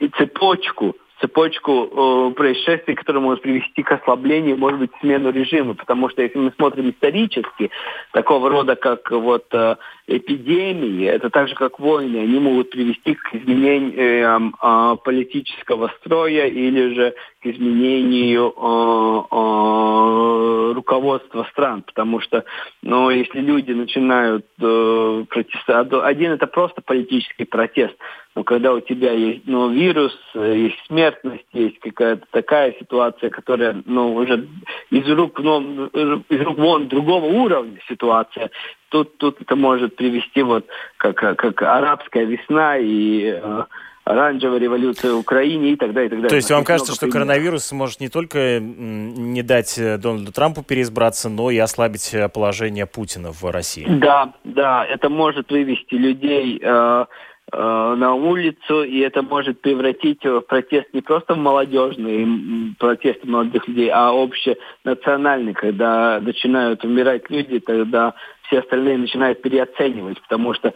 э 0.00 0.08
цепочку 0.18 0.96
цепочку 1.20 2.30
э, 2.30 2.34
происшествий, 2.34 2.94
которые 2.94 3.22
могут 3.22 3.42
привести 3.42 3.82
к 3.82 3.92
ослаблению, 3.92 4.56
может 4.56 4.78
быть, 4.78 4.90
смену 5.00 5.30
режима. 5.30 5.74
Потому 5.74 6.08
что 6.10 6.22
если 6.22 6.38
мы 6.38 6.52
смотрим 6.52 6.90
исторически, 6.90 7.70
такого 8.12 8.50
рода, 8.50 8.76
как 8.76 9.10
вот 9.10 9.46
э, 9.52 9.76
эпидемии, 10.06 11.06
это 11.06 11.30
так 11.30 11.48
же, 11.48 11.54
как 11.54 11.80
войны, 11.80 12.18
они 12.18 12.38
могут 12.38 12.70
привести 12.70 13.14
к 13.14 13.34
изменению 13.34 14.52
э, 14.60 14.96
политического 15.04 15.92
строя 16.00 16.46
или 16.46 16.94
же 16.94 17.14
к 17.42 17.46
изменению 17.46 18.52
э, 18.56 19.22
э, 19.30 20.74
руководства 20.96 21.46
стран. 21.50 21.82
Потому 21.82 22.20
что, 22.20 22.44
ну, 22.82 23.10
если 23.10 23.40
люди 23.40 23.72
начинают 23.72 24.46
э, 24.60 25.24
протестовать, 25.28 25.92
один 25.92 26.32
это 26.32 26.46
просто 26.46 26.80
политический 26.82 27.44
протест, 27.44 27.94
но 28.34 28.44
когда 28.44 28.72
у 28.72 28.80
тебя 28.80 29.12
есть 29.12 29.42
ну, 29.46 29.70
вирус, 29.70 30.16
есть 30.34 30.76
смертность, 30.86 31.46
есть 31.52 31.78
какая-то 31.80 32.26
такая 32.30 32.74
ситуация, 32.78 33.30
которая 33.30 33.82
ну, 33.86 34.14
уже 34.14 34.46
из 34.90 35.08
рук, 35.08 35.38
ну, 35.40 35.86
из 35.86 36.40
рук 36.40 36.58
вон 36.58 36.88
другого 36.88 37.26
уровня 37.26 37.78
ситуация, 37.88 38.50
тут, 38.90 39.16
тут 39.18 39.40
это 39.40 39.56
может 39.56 39.96
привести 39.96 40.42
вот 40.42 40.66
как, 40.96 41.16
как 41.16 41.62
арабская 41.62 42.24
весна 42.24 42.76
и 42.78 43.38
э, 43.42 43.64
оранжевая 44.06 44.60
революция 44.60 45.12
в 45.12 45.18
Украине 45.18 45.72
и 45.72 45.76
так 45.76 45.92
далее. 45.92 46.06
И 46.06 46.10
так 46.10 46.18
далее. 46.18 46.30
То 46.30 46.36
есть 46.36 46.50
вам 46.50 46.64
кажется, 46.64 46.94
что 46.94 47.08
коронавирус 47.08 47.72
может 47.72 48.00
не 48.00 48.08
только 48.08 48.60
не 48.60 49.42
дать 49.42 49.76
э, 49.78 49.98
Дональду 49.98 50.32
Трампу 50.32 50.62
переизбраться, 50.62 51.28
но 51.28 51.50
и 51.50 51.58
ослабить 51.58 52.14
э, 52.14 52.28
положение 52.28 52.86
Путина 52.86 53.32
в 53.32 53.44
России? 53.50 53.84
Да, 53.88 54.32
да, 54.44 54.84
это 54.84 55.08
может 55.08 55.50
вывести 55.50 55.94
людей 55.94 56.60
э, 56.62 57.04
Э, 57.52 57.94
на 57.96 58.14
улицу, 58.14 58.82
и 58.82 58.98
это 58.98 59.22
может 59.22 59.60
превратить 59.60 60.24
в 60.24 60.40
протест 60.40 60.88
не 60.92 61.00
просто 61.00 61.34
в 61.34 61.38
молодежный 61.38 62.74
протест 62.76 63.24
молодых 63.24 63.68
людей, 63.68 63.88
а 63.88 64.10
общенациональный, 64.10 65.54
когда 65.54 66.18
начинают 66.20 66.84
умирать 66.84 67.30
люди, 67.30 67.60
тогда 67.60 68.14
все 68.48 68.58
остальные 68.58 68.98
начинают 68.98 69.42
переоценивать, 69.42 70.20
потому 70.22 70.54
что 70.54 70.70
э, 70.70 70.72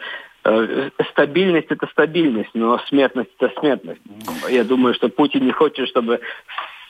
стабильность 1.11 1.67
это 1.69 1.87
стабильность, 1.87 2.51
но 2.53 2.79
смертность 2.87 3.29
это 3.39 3.53
смертность. 3.59 4.01
Я 4.49 4.63
думаю, 4.63 4.93
что 4.93 5.09
Путин 5.09 5.45
не 5.45 5.51
хочет, 5.51 5.87
чтобы 5.87 6.19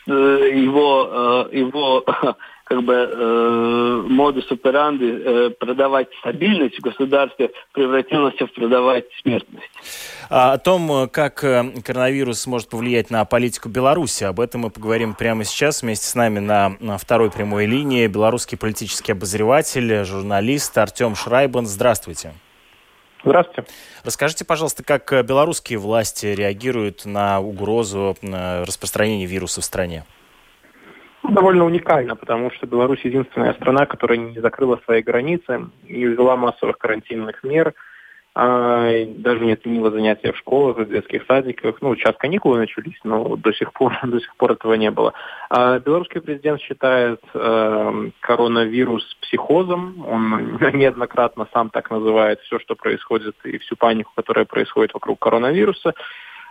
э, 0.08 0.12
его, 0.12 1.48
э, 1.52 1.58
его 1.58 2.06
как 2.64 2.84
бы 2.84 2.94
э, 2.94 4.04
модус 4.08 4.50
операнди 4.50 5.04
э, 5.04 5.50
продавать 5.50 6.08
стабильность 6.20 6.78
в 6.78 6.82
государстве 6.82 7.52
превратилась 7.74 8.36
в 8.36 8.48
продавать 8.48 9.06
смертность. 9.22 9.70
А 10.30 10.54
о 10.54 10.58
том, 10.58 11.10
как 11.10 11.44
э, 11.44 11.66
коронавирус 11.86 12.48
может 12.48 12.70
повлиять 12.70 13.10
на 13.10 13.26
политику 13.26 13.68
Беларуси, 13.68 14.24
об 14.24 14.40
этом 14.40 14.62
мы 14.62 14.70
поговорим 14.70 15.14
прямо 15.14 15.44
сейчас. 15.44 15.82
Вместе 15.82 16.08
с 16.08 16.16
нами 16.16 16.40
на, 16.40 16.78
на 16.80 16.98
второй 16.98 17.30
прямой 17.30 17.66
линии 17.66 18.08
белорусский 18.08 18.58
политический 18.58 19.12
обозреватель, 19.12 20.06
журналист 20.06 20.78
Артем 20.78 21.16
Шрайбан. 21.16 21.66
Здравствуйте. 21.66 22.34
Здравствуйте. 23.24 23.70
Расскажите, 24.04 24.46
пожалуйста, 24.46 24.84
как 24.84 25.12
белорусские 25.26 25.78
власти 25.80 26.28
реагируют 26.28 27.06
на 27.06 27.40
угрозу 27.40 28.16
распространения 28.22 29.26
вируса 29.26 29.62
в 29.62 29.66
стране? 29.66 30.06
довольно 31.32 31.66
уникально, 31.66 32.16
потому 32.16 32.52
что 32.52 32.68
Беларусь 32.68 33.04
единственная 33.04 33.54
страна, 33.54 33.86
которая 33.86 34.18
не 34.18 34.40
закрыла 34.40 34.80
свои 34.86 35.02
границы, 35.02 35.70
не 35.84 36.06
ввела 36.06 36.36
массовых 36.36 36.78
карантинных 36.78 37.44
мер, 37.44 37.74
даже 38.34 39.46
не 39.46 39.52
отменила 39.52 39.92
занятия 39.92 40.32
в 40.32 40.38
школах, 40.38 40.78
в 40.78 40.90
детских 40.90 41.26
садиках. 41.28 41.82
Ну, 41.82 41.96
сейчас 41.96 42.16
каникулы 42.18 42.60
начались, 42.60 42.98
но 43.04 43.36
до 43.36 43.52
сих 43.52 43.74
пор, 43.74 43.98
до 44.04 44.20
сих 44.22 44.34
пор 44.38 44.54
этого 44.54 44.74
не 44.76 44.90
было. 44.90 45.14
А 45.50 45.80
белорусский 45.80 46.22
президент 46.22 46.62
считает 46.62 47.20
э, 47.34 48.10
коронавирус 48.22 49.04
психозом. 49.22 50.06
Он 50.08 50.58
неоднократно 50.74 51.48
сам 51.52 51.70
так 51.70 51.92
называет 51.92 52.40
все, 52.42 52.60
что 52.60 52.76
происходит, 52.76 53.36
и 53.44 53.58
всю 53.58 53.76
панику, 53.76 54.12
которая 54.16 54.46
происходит 54.46 54.94
вокруг 54.94 55.20
коронавируса. 55.20 55.94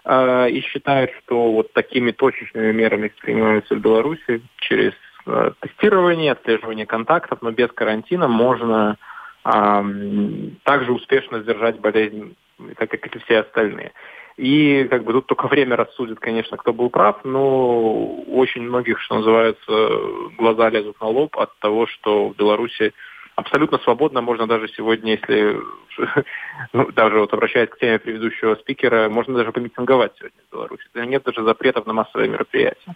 Э, 0.04 0.50
и 0.50 0.60
считает, 0.60 1.10
что 1.24 1.50
вот 1.50 1.72
такими 1.72 2.10
точечными 2.10 2.72
мерами 2.72 3.10
принимаются 3.22 3.74
в 3.74 3.80
Беларуси 3.80 4.42
через 4.58 4.92
э, 5.26 5.52
тестирование, 5.60 6.32
отслеживание 6.32 6.84
контактов, 6.84 7.40
но 7.40 7.52
без 7.52 7.70
карантина 7.72 8.28
можно 8.28 8.98
также 9.42 10.92
успешно 10.92 11.40
сдержать 11.40 11.78
болезнь, 11.80 12.36
как, 12.76 12.90
как 12.90 13.16
и 13.16 13.18
все 13.20 13.40
остальные. 13.40 13.92
И 14.36 14.86
как 14.88 15.04
бы 15.04 15.12
тут 15.12 15.26
только 15.26 15.48
время 15.48 15.76
рассудит, 15.76 16.18
конечно, 16.18 16.56
кто 16.56 16.72
был 16.72 16.88
прав, 16.88 17.24
но 17.24 18.14
очень 18.26 18.62
многих, 18.62 18.98
что 19.00 19.16
называется, 19.16 19.90
глаза 20.38 20.70
лезут 20.70 21.00
на 21.00 21.08
лоб 21.08 21.36
от 21.38 21.58
того, 21.58 21.86
что 21.86 22.28
в 22.28 22.36
Беларуси 22.36 22.92
абсолютно 23.40 23.78
свободно, 23.78 24.20
можно 24.20 24.46
даже 24.46 24.68
сегодня, 24.68 25.12
если, 25.12 25.56
ну, 26.72 26.90
даже 26.92 27.18
вот 27.18 27.32
обращаясь 27.32 27.68
к 27.68 27.78
теме 27.78 27.98
предыдущего 27.98 28.54
спикера, 28.56 29.08
можно 29.08 29.34
даже 29.34 29.52
помитинговать 29.52 30.12
сегодня 30.18 30.38
в 30.48 30.52
Беларуси. 30.52 30.84
Нет 30.94 31.22
даже 31.24 31.42
запретов 31.42 31.86
на 31.86 31.92
массовые 31.92 32.28
мероприятия. 32.28 32.94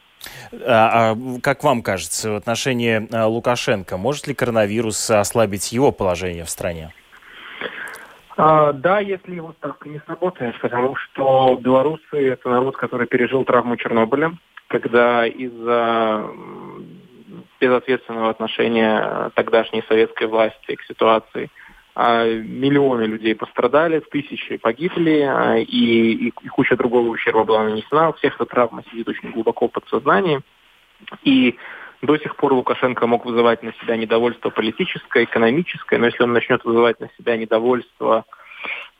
А, 0.66 1.12
а 1.12 1.16
как 1.42 1.64
вам 1.64 1.82
кажется, 1.82 2.30
в 2.30 2.36
отношении 2.36 3.08
а, 3.12 3.26
Лукашенко, 3.26 3.96
может 3.96 4.26
ли 4.26 4.34
коронавирус 4.34 5.10
ослабить 5.10 5.72
его 5.72 5.92
положение 5.92 6.44
в 6.44 6.50
стране? 6.50 6.92
А, 8.36 8.72
да, 8.72 9.00
если 9.00 9.36
его 9.36 9.52
ставка 9.58 9.88
не 9.88 10.00
сработает, 10.00 10.58
потому 10.60 10.96
что 10.96 11.56
белорусы– 11.60 12.02
это 12.12 12.48
народ, 12.48 12.76
который 12.76 13.06
пережил 13.06 13.44
травму 13.44 13.76
Чернобыля, 13.76 14.32
когда 14.68 15.26
из-за 15.26 16.26
безответственного 17.64 18.30
отношения 18.30 19.30
тогдашней 19.34 19.82
советской 19.88 20.26
власти 20.26 20.74
к 20.74 20.82
ситуации. 20.84 21.50
А, 21.94 22.26
миллионы 22.26 23.04
людей 23.04 23.34
пострадали, 23.34 24.00
тысячи 24.00 24.56
погибли, 24.56 25.20
а, 25.20 25.56
и, 25.56 25.64
и, 25.64 26.26
и 26.28 26.48
куча 26.48 26.76
другого 26.76 27.08
ущерба 27.08 27.44
была 27.44 27.64
нанесена. 27.64 28.10
У 28.10 28.12
всех 28.14 28.34
эта 28.34 28.46
травма 28.46 28.82
сидит 28.90 29.08
очень 29.08 29.30
глубоко 29.30 29.68
в 29.68 29.72
подсознании. 29.72 30.40
И 31.22 31.56
до 32.02 32.18
сих 32.18 32.36
пор 32.36 32.52
Лукашенко 32.52 33.06
мог 33.06 33.24
вызывать 33.24 33.62
на 33.62 33.72
себя 33.74 33.96
недовольство 33.96 34.50
политическое, 34.50 35.24
экономическое, 35.24 35.98
но 35.98 36.06
если 36.06 36.22
он 36.22 36.32
начнет 36.32 36.64
вызывать 36.64 37.00
на 37.00 37.08
себя 37.16 37.36
недовольство 37.36 38.24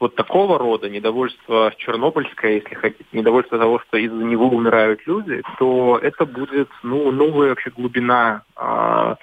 вот 0.01 0.17
такого 0.17 0.59
рода 0.59 0.89
недовольство 0.89 1.73
чернобыльское, 1.79 2.53
если 2.55 2.75
хотите, 2.75 3.07
недовольство 3.13 3.59
того, 3.59 3.81
что 3.81 3.97
из-за 3.97 4.17
него 4.25 4.49
умирают 4.49 5.01
люди, 5.07 5.43
то 5.59 5.99
это 6.03 6.27
будет 6.27 6.69
ну, 6.83 7.11
новая 7.11 7.51
вообще 7.51 7.71
глубина 7.71 8.43
э, 8.57 9.15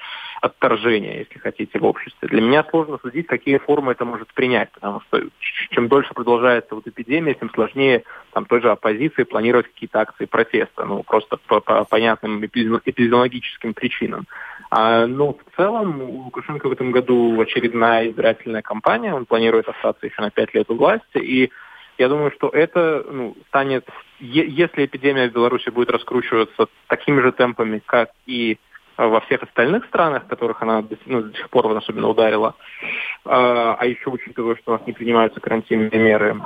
отторжения, 0.42 1.20
если 1.20 1.38
хотите, 1.38 1.78
в 1.80 1.86
обществе. 1.86 2.28
Для 2.28 2.42
меня 2.42 2.66
сложно 2.70 2.98
судить, 3.02 3.28
какие 3.28 3.60
формы 3.60 3.92
это 3.92 4.06
может 4.06 4.34
принять, 4.34 4.72
потому 4.72 5.02
что 5.02 5.22
чем 5.70 5.88
дольше 5.88 6.14
продолжается 6.16 6.74
вот 6.74 6.88
эпидемия, 6.88 7.36
тем 7.36 7.52
сложнее 7.52 8.04
там 8.34 8.46
той 8.46 8.60
же 8.62 8.72
оппозиции 8.72 9.24
планировать 9.24 9.68
какие-то 9.68 10.00
акции 10.02 10.26
протеста, 10.26 10.86
ну 10.86 11.04
просто 11.04 11.38
по, 11.48 11.60
по 11.62 11.86
понятным 11.86 12.44
эпидемиологическим 12.44 13.76
причинам. 13.76 14.26
А, 14.72 15.06
ну, 15.06 15.38
в 15.46 15.56
целом, 15.56 16.02
у 16.02 16.24
Лукашенко 16.24 16.68
в 16.70 16.72
этом 16.72 16.92
году 16.92 17.40
очередная 17.40 18.10
избирательная 18.10 18.64
кампания, 18.64 19.14
он 19.14 19.26
планирует 19.26 19.70
остаться 19.70 20.08
еще 20.08 20.22
на 20.22 20.32
пять 20.32 20.54
лет 20.56 20.70
у 20.72 20.76
власти, 20.76 21.18
и 21.18 21.52
я 22.00 22.10
думаю, 22.10 22.32
что 22.32 22.50
это 22.50 23.06
ну, 23.08 23.36
станет, 23.50 23.88
если 24.20 24.86
эпидемия 24.86 25.30
в 25.30 25.34
Беларуси 25.34 25.70
будет 25.70 25.92
раскручиваться 25.92 26.68
такими 26.88 27.22
же 27.22 27.32
темпами, 27.32 27.80
как 27.86 28.10
и 28.26 28.58
во 29.08 29.22
всех 29.22 29.44
остальных 29.44 29.86
странах, 29.86 30.28
которых 30.28 30.62
она 30.62 30.84
ну, 31.06 31.24
до 31.24 31.38
сих 31.38 31.50
пор 31.50 31.68
особенно 31.78 32.10
ударила, 32.10 32.56
а, 33.26 33.76
а 33.80 33.86
еще 33.86 34.10
учитывая, 34.10 34.56
что 34.56 34.72
у 34.72 34.78
нас 34.78 34.88
не 34.88 34.94
принимаются 34.94 35.40
карантинные 35.40 35.90
меры, 35.92 36.42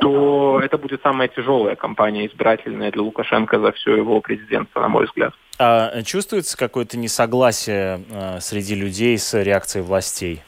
то 0.00 0.60
это 0.62 0.78
будет 0.78 1.02
самая 1.02 1.28
тяжелая 1.28 1.76
кампания 1.76 2.26
избирательная 2.26 2.90
для 2.90 3.02
Лукашенко 3.02 3.58
за 3.58 3.72
все 3.72 3.96
его 3.96 4.20
президентство, 4.20 4.80
на 4.80 4.88
мой 4.88 5.06
взгляд. 5.06 5.34
А 5.58 6.02
чувствуется 6.02 6.56
какое-то 6.56 6.98
несогласие 6.98 8.00
а, 8.12 8.40
среди 8.40 8.74
людей 8.74 9.18
с 9.18 9.34
реакцией 9.42 9.84
властей? 9.84 10.42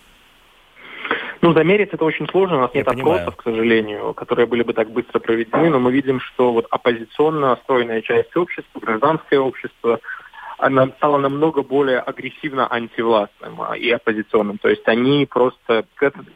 Ну, 1.42 1.54
замерить 1.54 1.88
это 1.92 2.04
очень 2.04 2.28
сложно, 2.28 2.58
у 2.58 2.60
нас 2.60 2.70
Я 2.74 2.80
нет 2.80 2.86
понимаю. 2.86 3.22
опросов, 3.22 3.36
к 3.36 3.44
сожалению, 3.44 4.12
которые 4.12 4.46
были 4.46 4.62
бы 4.62 4.74
так 4.74 4.90
быстро 4.90 5.20
проведены, 5.20 5.70
но 5.70 5.80
мы 5.80 5.90
видим, 5.90 6.20
что 6.20 6.52
вот 6.52 6.66
оппозиционно 6.70 7.48
настроенная 7.50 8.02
часть 8.02 8.36
общества, 8.36 8.78
гражданское 8.78 9.38
общество, 9.38 10.00
она 10.60 10.88
стала 10.96 11.18
намного 11.18 11.62
более 11.62 12.00
агрессивно 12.00 12.70
антивластным 12.70 13.62
а, 13.62 13.76
и 13.76 13.90
оппозиционным. 13.90 14.58
То 14.58 14.68
есть 14.68 14.86
они 14.86 15.26
просто 15.26 15.86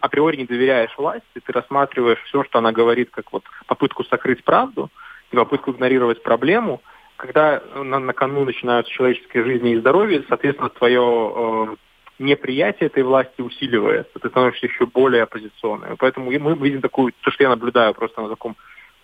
априори 0.00 0.36
не 0.36 0.46
доверяешь 0.46 0.96
власти, 0.96 1.40
ты 1.44 1.52
рассматриваешь 1.52 2.22
все, 2.24 2.42
что 2.44 2.58
она 2.58 2.72
говорит, 2.72 3.10
как 3.10 3.32
вот 3.32 3.44
попытку 3.66 4.04
сокрыть 4.04 4.42
правду, 4.42 4.90
и 5.30 5.36
попытку 5.36 5.72
игнорировать 5.72 6.22
проблему. 6.22 6.80
Когда 7.16 7.62
на, 7.74 7.98
на 7.98 8.12
кону 8.12 8.44
начинаются 8.44 8.92
человеческие 8.92 9.44
жизни 9.44 9.72
и 9.72 9.78
здоровье, 9.78 10.24
соответственно, 10.28 10.70
твое 10.70 11.00
э, 11.00 11.76
неприятие 12.18 12.88
этой 12.88 13.02
власти 13.02 13.40
усиливается, 13.40 14.18
ты 14.18 14.28
становишься 14.28 14.66
еще 14.66 14.86
более 14.86 15.22
оппозиционным. 15.22 15.96
Поэтому 15.98 16.30
мы 16.30 16.54
видим 16.56 16.80
такую, 16.80 17.12
то, 17.20 17.30
что 17.30 17.42
я 17.42 17.50
наблюдаю 17.50 17.94
просто 17.94 18.20
на 18.22 18.28
таком 18.28 18.56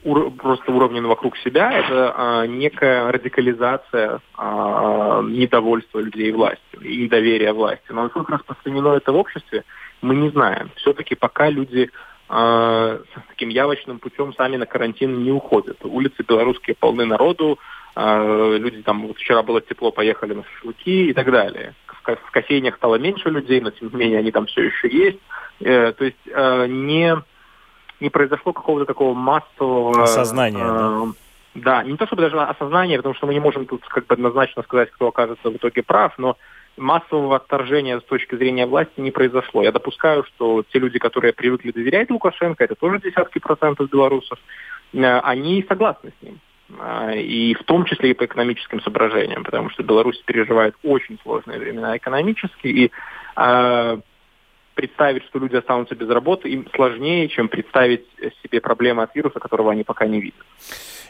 ур, 0.04 0.30
просто 0.30 0.72
уровне 0.72 1.00
вокруг 1.00 1.36
себя, 1.38 1.72
это 1.72 2.14
а, 2.16 2.46
некая 2.46 3.10
радикализация 3.10 4.20
а, 4.36 5.22
недовольства 5.22 6.00
людей 6.00 6.32
властью 6.32 6.80
и 6.80 7.04
недоверия 7.04 7.52
власти. 7.52 7.84
Но 7.90 8.04
насколько 8.04 8.32
распространено 8.32 8.94
это 8.94 9.12
в 9.12 9.16
обществе, 9.16 9.64
мы 10.02 10.14
не 10.16 10.30
знаем. 10.30 10.70
Все-таки 10.76 11.14
пока 11.14 11.48
люди 11.50 11.90
а, 12.28 12.98
с 12.98 13.28
таким 13.28 13.48
явочным 13.48 13.98
путем 13.98 14.32
сами 14.34 14.56
на 14.56 14.66
карантин 14.66 15.22
не 15.22 15.32
уходят. 15.32 15.78
Улицы 15.82 16.22
белорусские 16.26 16.76
полны 16.78 17.04
народу, 17.04 17.58
а, 17.94 18.56
люди 18.56 18.82
там, 18.82 19.06
вот 19.06 19.18
вчера 19.18 19.42
было 19.42 19.60
тепло, 19.60 19.90
поехали 19.90 20.34
на 20.34 20.44
шашлыки 20.44 21.10
и 21.10 21.12
так 21.12 21.30
далее. 21.30 21.74
В, 21.86 22.16
в 22.16 22.30
кофейнях 22.30 22.76
стало 22.76 22.96
меньше 22.96 23.28
людей, 23.30 23.60
но 23.60 23.70
тем 23.70 23.90
не 23.92 23.96
менее 23.96 24.18
они 24.20 24.30
там 24.30 24.46
все 24.46 24.62
еще 24.62 24.88
есть. 24.88 25.18
Э, 25.60 25.92
то 25.92 26.04
есть 26.04 26.16
э, 26.26 26.66
не 26.68 27.16
не 28.00 28.10
произошло 28.10 28.52
какого-то 28.52 28.86
такого 28.86 29.14
массового... 29.14 30.02
Осознания, 30.02 30.62
э, 30.62 30.66
да? 30.66 31.12
Да, 31.54 31.82
не 31.82 31.96
то 31.96 32.06
чтобы 32.06 32.22
даже 32.22 32.40
осознание, 32.40 32.98
потому 32.98 33.14
что 33.14 33.26
мы 33.26 33.34
не 33.34 33.40
можем 33.40 33.66
тут 33.66 33.84
как 33.88 34.06
бы 34.06 34.14
однозначно 34.14 34.62
сказать, 34.62 34.90
кто 34.92 35.08
окажется 35.08 35.50
в 35.50 35.56
итоге 35.56 35.82
прав, 35.82 36.16
но 36.16 36.36
массового 36.76 37.36
отторжения 37.36 37.98
с 37.98 38.04
точки 38.04 38.36
зрения 38.36 38.66
власти 38.66 39.00
не 39.00 39.10
произошло. 39.10 39.62
Я 39.62 39.72
допускаю, 39.72 40.24
что 40.24 40.62
те 40.72 40.78
люди, 40.78 40.98
которые 40.98 41.32
привыкли 41.32 41.72
доверять 41.72 42.10
Лукашенко, 42.10 42.62
это 42.62 42.76
тоже 42.76 43.00
десятки 43.00 43.40
процентов 43.40 43.90
белорусов, 43.90 44.38
э, 44.92 45.18
они 45.20 45.64
согласны 45.68 46.12
с 46.18 46.22
ним. 46.22 46.38
Э, 46.78 47.18
и 47.18 47.54
в 47.54 47.64
том 47.64 47.84
числе 47.84 48.10
и 48.10 48.14
по 48.14 48.24
экономическим 48.24 48.80
соображениям, 48.80 49.42
потому 49.42 49.70
что 49.70 49.82
Беларусь 49.82 50.22
переживает 50.24 50.74
очень 50.84 51.18
сложные 51.22 51.58
времена 51.58 51.96
экономически, 51.96 52.66
и 52.66 52.90
э, 53.36 53.98
представить, 54.80 55.24
что 55.24 55.38
люди 55.38 55.56
останутся 55.56 55.94
без 55.94 56.08
работы, 56.08 56.48
им 56.48 56.66
сложнее, 56.74 57.28
чем 57.28 57.48
представить 57.48 58.06
себе 58.42 58.62
проблемы 58.62 59.02
от 59.02 59.14
вируса, 59.14 59.38
которого 59.38 59.72
они 59.72 59.84
пока 59.84 60.06
не 60.06 60.20
видят. 60.20 60.40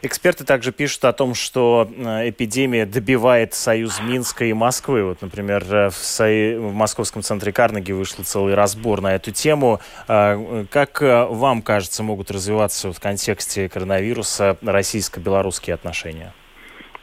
Эксперты 0.02 0.44
также 0.44 0.72
пишут 0.72 1.04
о 1.04 1.12
том, 1.12 1.34
что 1.34 1.88
э, 1.88 2.30
эпидемия 2.30 2.86
добивает 2.86 3.54
союз 3.54 4.00
Минска 4.00 4.46
и 4.46 4.52
Москвы. 4.52 5.04
Вот, 5.04 5.22
например, 5.22 5.62
э, 5.70 5.90
в, 5.90 5.94
со... 5.94 6.24
в 6.24 6.72
Московском 6.72 7.22
центре 7.22 7.52
Карнеги 7.52 7.92
вышел 7.92 8.24
целый 8.24 8.54
разбор 8.54 9.02
на 9.02 9.14
эту 9.14 9.30
тему. 9.30 9.78
А, 10.08 10.64
как 10.70 11.02
э, 11.02 11.26
вам 11.26 11.62
кажется, 11.62 12.02
могут 12.02 12.30
развиваться 12.30 12.92
в 12.92 12.98
контексте 12.98 13.68
коронавируса 13.68 14.56
российско-белорусские 14.62 15.74
отношения? 15.74 16.32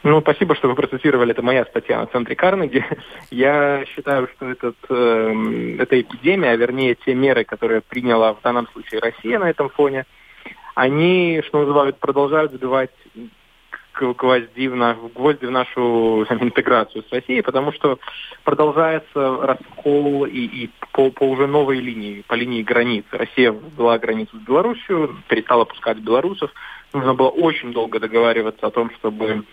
Ну, 0.08 0.22
спасибо, 0.22 0.56
что 0.56 0.70
вы 0.70 0.76
процитировали. 0.76 1.32
Это 1.32 1.42
моя 1.42 1.66
статья 1.66 2.00
на 2.00 2.06
центре 2.08 2.34
Карнеги. 2.34 2.86
Я 3.30 3.84
считаю, 3.88 4.30
что 4.30 4.50
этот, 4.50 4.78
э, 4.88 5.76
эта 5.80 6.00
эпидемия, 6.00 6.52
а 6.52 6.56
вернее 6.56 6.96
те 6.96 7.14
меры, 7.14 7.44
которые 7.44 7.82
приняла 7.82 8.34
в 8.34 8.42
данном 8.42 8.70
случае 8.70 9.02
Россия 9.02 9.38
на 9.38 9.50
этом 9.50 9.68
фоне, 9.68 10.06
они, 10.76 11.44
что 11.46 11.60
называют, 11.60 12.00
продолжают 12.00 12.54
забивать 12.54 12.92
гвозди 14.00 14.68
в, 14.70 14.78
на, 14.78 14.94
гвозди 14.94 15.46
в 15.46 15.52
нашу 15.52 16.26
там, 16.30 16.38
интеграцию 16.42 17.04
с 17.04 17.12
Россией, 17.12 17.42
потому 17.42 17.74
что 17.74 18.00
продолжается 18.46 19.42
раскол 19.42 20.26
и, 20.26 20.40
и 20.40 20.70
по, 20.94 21.12
по 21.12 21.24
уже 21.26 21.48
новой 21.48 21.82
линии, 21.82 22.24
по 22.26 22.36
линии 22.36 22.64
границы. 22.64 23.10
Россия 23.12 23.52
ввела 23.52 24.00
границу 24.00 24.38
с 24.38 24.48
Беларусью, 24.48 25.18
перестала 25.28 25.66
пускать 25.66 25.98
белорусов. 25.98 26.50
Нужно 26.94 27.14
было 27.14 27.28
очень 27.28 27.74
долго 27.74 28.00
договариваться 28.00 28.68
о 28.68 28.72
том, 28.72 28.90
чтобы 29.00 29.44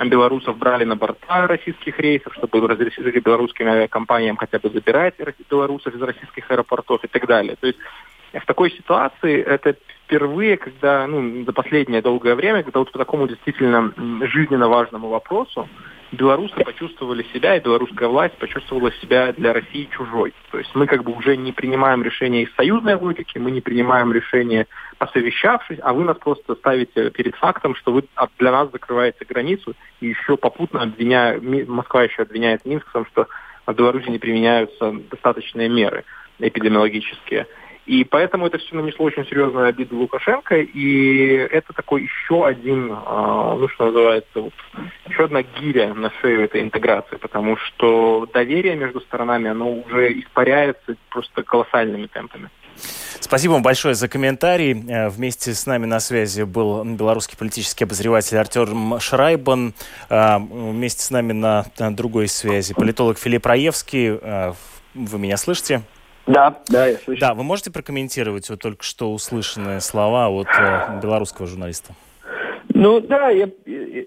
белорусов 0.00 0.56
брали 0.56 0.84
на 0.84 0.96
борта 0.96 1.46
российских 1.46 1.98
рейсов, 1.98 2.34
чтобы 2.34 2.66
разрешили 2.66 3.20
белорусским 3.20 3.68
авиакомпаниям 3.68 4.36
хотя 4.36 4.58
бы 4.58 4.70
забирать 4.70 5.14
белорусов 5.50 5.94
из 5.94 6.02
российских 6.02 6.50
аэропортов 6.50 7.04
и 7.04 7.08
так 7.08 7.26
далее. 7.26 7.56
То 7.60 7.66
есть 7.66 7.78
в 8.32 8.46
такой 8.46 8.70
ситуации 8.70 9.42
это 9.42 9.76
впервые, 10.04 10.56
когда, 10.56 11.06
ну, 11.06 11.44
за 11.44 11.52
последнее 11.52 12.02
долгое 12.02 12.34
время, 12.34 12.62
когда 12.62 12.78
вот 12.80 12.90
по 12.90 12.98
такому 12.98 13.28
действительно 13.28 13.92
жизненно 14.26 14.68
важному 14.68 15.08
вопросу 15.08 15.68
белорусы 16.12 16.54
почувствовали 16.62 17.24
себя, 17.32 17.56
и 17.56 17.60
белорусская 17.60 18.08
власть 18.08 18.36
почувствовала 18.36 18.92
себя 19.00 19.32
для 19.32 19.52
России 19.52 19.88
чужой. 19.90 20.34
То 20.50 20.58
есть 20.58 20.70
мы 20.74 20.86
как 20.86 21.02
бы 21.02 21.12
уже 21.12 21.36
не 21.36 21.52
принимаем 21.52 22.02
решения 22.02 22.42
из 22.42 22.54
союзной 22.54 22.94
логики, 22.94 23.38
мы 23.38 23.50
не 23.50 23.60
принимаем 23.60 24.12
решения 24.12 24.66
посовещавшись, 24.98 25.78
а 25.82 25.92
вы 25.92 26.04
нас 26.04 26.16
просто 26.18 26.54
ставите 26.54 27.10
перед 27.10 27.34
фактом, 27.36 27.74
что 27.74 27.92
вы 27.92 28.04
для 28.38 28.52
нас 28.52 28.70
закрываете 28.70 29.24
границу, 29.24 29.74
и 30.00 30.08
еще 30.08 30.36
попутно 30.36 30.82
обвиняя, 30.82 31.40
Москва 31.40 32.04
еще 32.04 32.22
обвиняет 32.22 32.64
Минск 32.64 32.88
в 32.88 32.92
том, 32.92 33.06
что 33.06 33.26
в 33.66 33.72
Беларуси 33.74 34.08
не 34.10 34.18
применяются 34.18 34.92
достаточные 35.10 35.68
меры 35.68 36.04
эпидемиологические. 36.38 37.46
И 37.86 38.04
поэтому 38.04 38.46
это 38.46 38.58
все 38.58 38.76
нанесло 38.76 39.06
очень 39.06 39.26
серьезную 39.26 39.66
обиду 39.66 39.96
Лукашенко, 39.96 40.56
и 40.56 41.28
это 41.50 41.72
такой 41.72 42.02
еще 42.02 42.46
один, 42.46 42.92
а, 42.92 43.56
ну 43.56 43.68
что 43.68 43.86
называется, 43.86 44.40
вот, 44.40 44.52
еще 45.08 45.24
одна 45.24 45.42
гиря 45.42 45.92
на 45.92 46.12
шею 46.20 46.44
этой 46.44 46.60
интеграции, 46.60 47.16
потому 47.16 47.56
что 47.56 48.28
доверие 48.32 48.76
между 48.76 49.00
сторонами, 49.00 49.50
оно 49.50 49.72
уже 49.72 50.12
испаряется 50.20 50.94
просто 51.10 51.42
колоссальными 51.42 52.06
темпами. 52.06 52.50
Спасибо 53.18 53.52
вам 53.52 53.62
большое 53.62 53.94
за 53.94 54.08
комментарий. 54.08 54.72
Э, 54.72 55.08
вместе 55.08 55.54
с 55.54 55.66
нами 55.66 55.86
на 55.86 56.00
связи 56.00 56.42
был 56.42 56.84
белорусский 56.84 57.36
политический 57.36 57.84
обозреватель 57.84 58.36
Артем 58.36 58.98
Шрайбан. 59.00 59.74
Э, 60.08 60.38
вместе 60.38 61.02
с 61.02 61.10
нами 61.10 61.32
на 61.32 61.64
другой 61.78 62.28
связи 62.28 62.74
политолог 62.74 63.18
Филипп 63.18 63.46
Раевский. 63.46 64.18
Э, 64.20 64.52
вы 64.94 65.18
меня 65.18 65.36
слышите? 65.36 65.82
Да, 66.26 66.58
да, 66.68 66.86
я 66.86 66.96
слышу. 66.98 67.20
Да, 67.20 67.34
вы 67.34 67.42
можете 67.42 67.70
прокомментировать 67.70 68.48
вот 68.48 68.60
только 68.60 68.84
что 68.84 69.12
услышанные 69.12 69.80
слова 69.80 70.28
от 70.28 70.46
э, 70.48 71.00
белорусского 71.02 71.46
журналиста? 71.46 71.94
Ну 72.74 73.00
да, 73.00 73.28
я, 73.28 73.48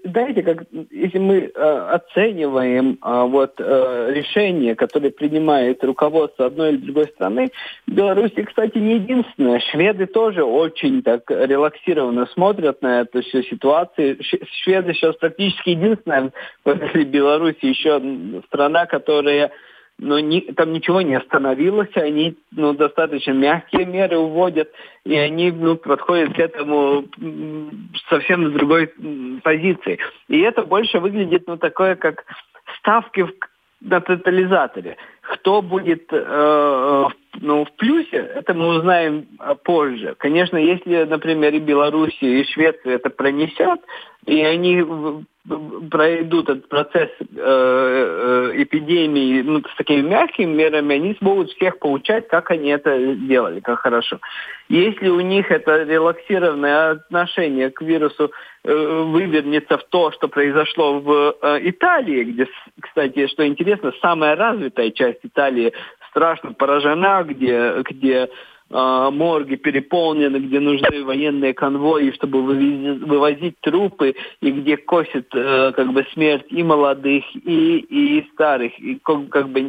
знаете, 0.04 0.42
как 0.42 0.64
если 0.90 1.18
мы 1.18 1.36
э, 1.36 1.88
оцениваем 1.92 2.98
э, 3.02 3.22
вот 3.26 3.54
э, 3.58 4.12
решения, 4.12 4.74
которые 4.74 5.12
принимает 5.12 5.84
руководство 5.84 6.46
одной 6.46 6.70
или 6.70 6.78
другой 6.78 7.06
страны, 7.06 7.50
Беларусь, 7.86 8.32
кстати, 8.46 8.78
не 8.78 8.94
единственная. 8.94 9.60
Шведы 9.70 10.06
тоже 10.06 10.42
очень 10.42 11.02
так 11.02 11.30
релаксированно 11.30 12.26
смотрят 12.34 12.82
на 12.82 13.02
эту 13.02 13.22
всю 13.22 13.42
ситуацию. 13.44 14.18
Шведы 14.62 14.94
сейчас 14.94 15.16
практически 15.16 15.70
единственная 15.70 16.32
после 16.62 17.04
Беларуси 17.04 17.64
еще 17.66 18.00
страна, 18.48 18.86
которая 18.86 19.52
но 19.98 20.18
ни, 20.18 20.40
там 20.40 20.72
ничего 20.72 21.00
не 21.00 21.14
остановилось, 21.14 21.94
они 21.94 22.36
ну, 22.52 22.74
достаточно 22.74 23.32
мягкие 23.32 23.86
меры 23.86 24.18
уводят, 24.18 24.70
и 25.04 25.16
они 25.16 25.50
ну, 25.50 25.76
подходят 25.76 26.34
к 26.34 26.38
этому 26.38 27.04
совсем 28.08 28.50
с 28.50 28.52
другой 28.52 28.92
позиции. 29.42 29.98
И 30.28 30.40
это 30.40 30.64
больше 30.64 30.98
выглядит 31.00 31.44
ну, 31.46 31.56
такое, 31.56 31.96
как 31.96 32.24
ставки 32.78 33.22
в, 33.22 33.32
на 33.80 34.00
тотализаторе. 34.00 34.98
Кто 35.22 35.62
будет 35.62 36.12
э, 36.12 36.16
э 36.16 37.04
ну, 37.38 37.66
в 37.66 37.72
плюсе, 37.72 38.16
это 38.16 38.54
мы 38.54 38.78
узнаем 38.78 39.26
э, 39.38 39.54
позже. 39.62 40.14
Конечно, 40.18 40.56
если, 40.56 41.04
например, 41.04 41.54
и 41.54 41.58
Белоруссия, 41.58 42.40
и 42.40 42.44
Швеция 42.44 42.94
это 42.94 43.10
пронесет, 43.10 43.80
и 44.24 44.40
они 44.42 44.82
пройдут 45.90 46.48
этот 46.48 46.68
процесс 46.68 47.10
э, 47.20 47.24
э, 47.36 48.62
эпидемии 48.62 49.42
ну, 49.42 49.60
с 49.60 49.76
такими 49.76 50.00
мягкими 50.00 50.52
мерами, 50.52 50.96
они 50.96 51.14
смогут 51.14 51.50
всех 51.50 51.78
получать, 51.78 52.28
как 52.28 52.50
они 52.50 52.70
это 52.70 53.14
делали, 53.14 53.60
как 53.60 53.80
хорошо. 53.80 54.20
Если 54.68 55.08
у 55.08 55.20
них 55.20 55.50
это 55.50 55.84
релаксированное 55.84 56.90
отношение 56.92 57.70
к 57.70 57.80
вирусу 57.82 58.32
э, 58.64 58.74
вывернется 58.74 59.78
в 59.78 59.84
то, 59.84 60.10
что 60.12 60.28
произошло 60.28 60.98
в 60.98 61.36
э, 61.40 61.58
Италии, 61.62 62.24
где, 62.24 62.48
кстати, 62.80 63.28
что 63.28 63.46
интересно, 63.46 63.92
самая 64.02 64.34
развитая 64.34 64.90
часть 64.90 65.20
Италии 65.22 65.72
страшно 66.10 66.52
поражена, 66.54 67.22
где, 67.24 67.82
где 67.82 68.28
морги 68.68 69.54
переполнены, 69.54 70.38
где 70.38 70.58
нужны 70.58 71.04
военные 71.04 71.54
конвои, 71.54 72.10
чтобы 72.10 72.42
вывозить, 72.42 73.02
вывозить 73.02 73.60
трупы, 73.60 74.14
и 74.40 74.50
где 74.50 74.76
косит 74.76 75.28
э, 75.34 75.72
как 75.72 75.92
бы 75.92 76.04
смерть 76.12 76.46
и 76.50 76.62
молодых, 76.62 77.24
и, 77.34 77.78
и 77.78 78.28
старых, 78.32 78.78
и 78.80 78.98
как 79.04 79.48
бы 79.50 79.60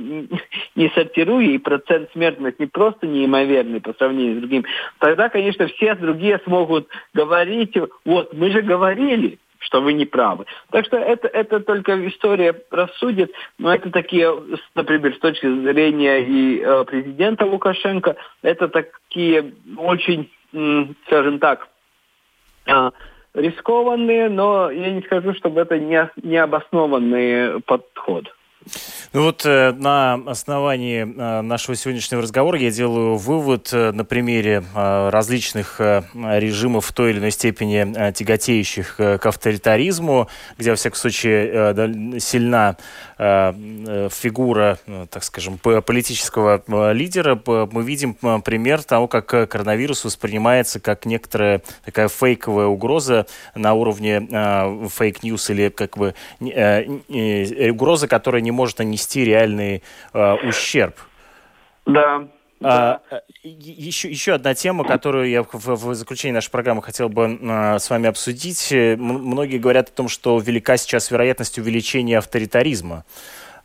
не 0.75 0.89
сортируя, 0.95 1.45
и 1.45 1.57
процент 1.59 2.09
смертности 2.13 2.61
не 2.61 2.67
просто 2.67 3.05
неимоверный 3.05 3.81
по 3.81 3.93
сравнению 3.93 4.37
с 4.37 4.39
другим, 4.39 4.65
тогда, 4.99 5.29
конечно, 5.29 5.67
все 5.67 5.93
другие 5.95 6.39
смогут 6.43 6.87
говорить, 7.13 7.77
вот, 8.03 8.33
мы 8.33 8.49
же 8.49 8.61
говорили, 8.61 9.37
что 9.59 9.81
вы 9.81 9.93
не 9.93 10.05
правы. 10.05 10.45
Так 10.71 10.85
что 10.85 10.97
это, 10.97 11.27
это 11.27 11.59
только 11.59 12.07
история 12.07 12.55
рассудит, 12.71 13.31
но 13.57 13.73
это 13.73 13.89
такие, 13.91 14.33
например, 14.75 15.15
с 15.15 15.19
точки 15.19 15.45
зрения 15.45 16.19
и 16.19 16.59
э, 16.59 16.83
президента 16.85 17.45
Лукашенко, 17.45 18.15
это 18.41 18.67
такие 18.67 19.53
очень, 19.77 20.31
скажем 21.05 21.39
так, 21.39 21.67
э, 22.67 22.91
рискованные, 23.33 24.29
но 24.29 24.71
я 24.71 24.91
не 24.91 25.01
скажу, 25.01 25.33
чтобы 25.33 25.61
это 25.61 25.77
не, 25.79 26.09
необоснованный 26.21 27.61
подход. 27.61 28.33
Ну 29.13 29.23
вот 29.23 29.45
э, 29.45 29.71
на 29.71 30.15
основании 30.27 31.01
э, 31.01 31.41
нашего 31.41 31.75
сегодняшнего 31.75 32.21
разговора 32.21 32.59
я 32.59 32.71
делаю 32.71 33.15
вывод 33.15 33.69
э, 33.71 33.91
на 33.91 34.03
примере 34.05 34.63
различных 34.73 35.79
режимов 35.79 36.87
в 36.87 36.93
той 36.93 37.11
или 37.11 37.19
иной 37.19 37.31
степени 37.31 38.11
тяготеющих 38.11 38.95
к 38.97 39.25
авторитаризму, 39.25 40.29
где, 40.57 40.71
во 40.71 40.75
всяком 40.75 40.97
случае, 40.97 42.19
сильна 42.19 42.77
фигура, 43.17 44.77
так 45.09 45.23
скажем, 45.23 45.57
политического 45.57 46.61
лидера. 46.93 47.39
Мы 47.45 47.83
видим 47.83 48.13
пример 48.41 48.83
того, 48.83 49.07
как 49.07 49.25
коронавирус 49.25 50.05
воспринимается 50.05 50.79
как 50.79 51.05
некоторая 51.05 51.61
такая 51.85 52.07
фейковая 52.07 52.67
угроза 52.67 53.25
на 53.55 53.73
уровне 53.73 54.19
fake 54.89 55.19
news 55.19 55.49
или 55.49 55.69
как 55.69 55.97
бы 55.97 56.13
угроза, 56.39 58.07
которая 58.07 58.41
не 58.41 58.51
может 58.57 58.79
нанести 58.79 59.23
реальный 59.23 59.83
э, 60.13 60.33
ущерб. 60.47 60.95
Да. 61.85 62.27
А, 62.63 63.01
еще, 63.43 64.09
еще 64.09 64.33
одна 64.33 64.55
тема, 64.55 64.83
которую 64.83 65.29
я 65.29 65.43
в, 65.43 65.53
в 65.53 65.95
заключении 65.95 66.33
нашей 66.33 66.49
программы 66.49 66.81
хотел 66.81 67.07
бы 67.07 67.39
а, 67.43 67.77
с 67.77 67.89
вами 67.89 68.09
обсудить. 68.09 68.71
Многие 68.71 69.59
говорят 69.59 69.89
о 69.89 69.91
том, 69.91 70.09
что 70.09 70.39
велика 70.39 70.77
сейчас 70.77 71.11
вероятность 71.11 71.59
увеличения 71.59 72.17
авторитаризма 72.17 73.05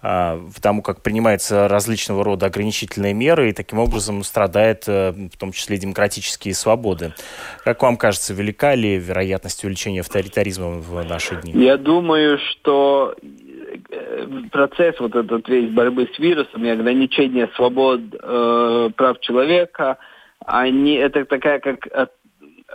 потому 0.03 0.83
как 0.83 1.01
принимаются 1.01 1.69
различного 1.69 2.25
рода 2.25 2.47
ограничительные 2.47 3.15
меры, 3.15 3.51
и 3.51 3.53
таким 3.53 3.79
образом 3.79 4.25
страдает 4.25 4.83
э, 4.89 5.13
в 5.13 5.37
том 5.37 5.53
числе 5.53 5.79
демократические 5.79 6.55
свободы. 6.55 7.15
Как 7.63 7.81
вам 7.83 7.97
кажется, 7.97 8.35
велика 8.35 8.75
ли 8.75 8.97
вероятность 8.97 9.63
увеличения 9.63 10.01
авторитаризма 10.01 10.71
в 10.71 11.05
наши 11.05 11.37
дни? 11.37 11.53
Я 11.55 11.77
думаю, 11.77 12.39
что 12.39 13.15
Э, 13.23 13.42
процесс 14.51 14.99
вот 14.99 15.15
этот 15.15 15.49
весь 15.49 15.71
борьбы 15.71 16.09
с 16.15 16.19
вирусом 16.19 16.65
и 16.65 16.69
ограничение 16.69 17.49
свобод 17.55 18.01
э, 18.13 18.91
прав 18.97 19.21
человека, 19.21 19.99
они 20.45 20.95
это 20.95 21.25
такая 21.25 21.61
как 21.61 21.87
э, 21.87 22.07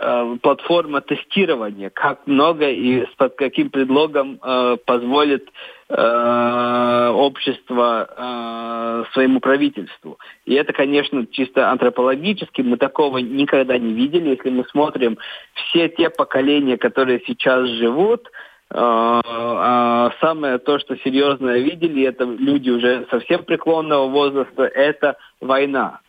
э, 0.00 0.36
платформа 0.42 1.00
тестирования, 1.00 1.90
как 1.90 2.26
много 2.26 2.68
и 2.68 3.04
под 3.16 3.34
каким 3.36 3.70
предлогом 3.70 4.38
э, 4.42 4.76
позволит 4.84 5.48
э, 5.88 7.10
общество 7.14 8.08
э, 8.16 9.04
своему 9.12 9.40
правительству. 9.40 10.18
И 10.44 10.54
это, 10.54 10.72
конечно, 10.72 11.26
чисто 11.26 11.70
антропологически, 11.70 12.62
мы 12.62 12.76
такого 12.76 13.18
никогда 13.18 13.78
не 13.78 13.92
видели. 13.92 14.30
Если 14.30 14.50
мы 14.50 14.64
смотрим 14.70 15.18
все 15.54 15.88
те 15.88 16.10
поколения, 16.10 16.76
которые 16.76 17.20
сейчас 17.26 17.66
живут, 17.68 18.28
а, 18.28 18.47
а 18.70 20.12
самое 20.20 20.58
то, 20.58 20.78
что 20.78 20.96
серьезное 20.98 21.58
видели, 21.58 22.06
это 22.06 22.24
люди 22.24 22.70
уже 22.70 23.06
совсем 23.10 23.44
преклонного 23.44 24.08
возраста, 24.08 24.64
это 24.64 25.16
война. 25.40 26.00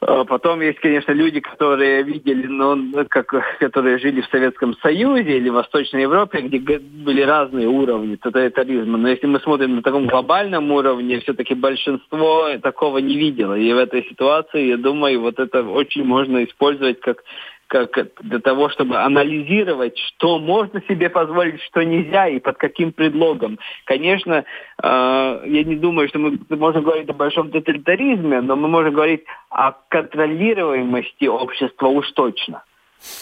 А 0.00 0.24
потом 0.24 0.60
есть, 0.60 0.78
конечно, 0.78 1.10
люди, 1.10 1.40
которые 1.40 2.04
видели, 2.04 2.46
но 2.46 3.04
как, 3.08 3.34
которые 3.58 3.98
жили 3.98 4.20
в 4.20 4.28
Советском 4.28 4.76
Союзе 4.76 5.38
или 5.38 5.48
в 5.48 5.54
Восточной 5.54 6.02
Европе, 6.02 6.40
где 6.40 6.78
были 6.78 7.22
разные 7.22 7.66
уровни 7.66 8.14
тоталитаризма. 8.14 8.96
Но 8.96 9.08
если 9.08 9.26
мы 9.26 9.40
смотрим 9.40 9.74
на 9.74 9.82
таком 9.82 10.06
глобальном 10.06 10.70
уровне, 10.70 11.18
все-таки 11.20 11.54
большинство 11.54 12.48
такого 12.62 12.98
не 12.98 13.16
видело. 13.16 13.54
И 13.54 13.72
в 13.72 13.78
этой 13.78 14.04
ситуации, 14.04 14.68
я 14.68 14.76
думаю, 14.76 15.20
вот 15.20 15.40
это 15.40 15.64
очень 15.64 16.04
можно 16.04 16.44
использовать 16.44 17.00
как 17.00 17.24
как 17.68 17.90
для 18.22 18.40
того, 18.40 18.70
чтобы 18.70 18.96
анализировать, 18.96 19.96
что 19.98 20.38
можно 20.38 20.82
себе 20.88 21.10
позволить, 21.10 21.60
что 21.62 21.82
нельзя 21.82 22.26
и 22.28 22.40
под 22.40 22.56
каким 22.56 22.92
предлогом. 22.92 23.58
Конечно, 23.84 24.44
э, 24.82 25.42
я 25.46 25.64
не 25.64 25.76
думаю, 25.76 26.08
что 26.08 26.18
мы 26.18 26.38
можем 26.50 26.82
говорить 26.82 27.08
о 27.08 27.12
большом 27.14 27.50
тоталитаризме, 27.50 28.40
но 28.40 28.56
мы 28.56 28.68
можем 28.68 28.94
говорить 28.94 29.24
о 29.50 29.72
контролируемости 29.88 31.26
общества 31.26 31.88
уж 31.88 32.10
точно 32.12 32.62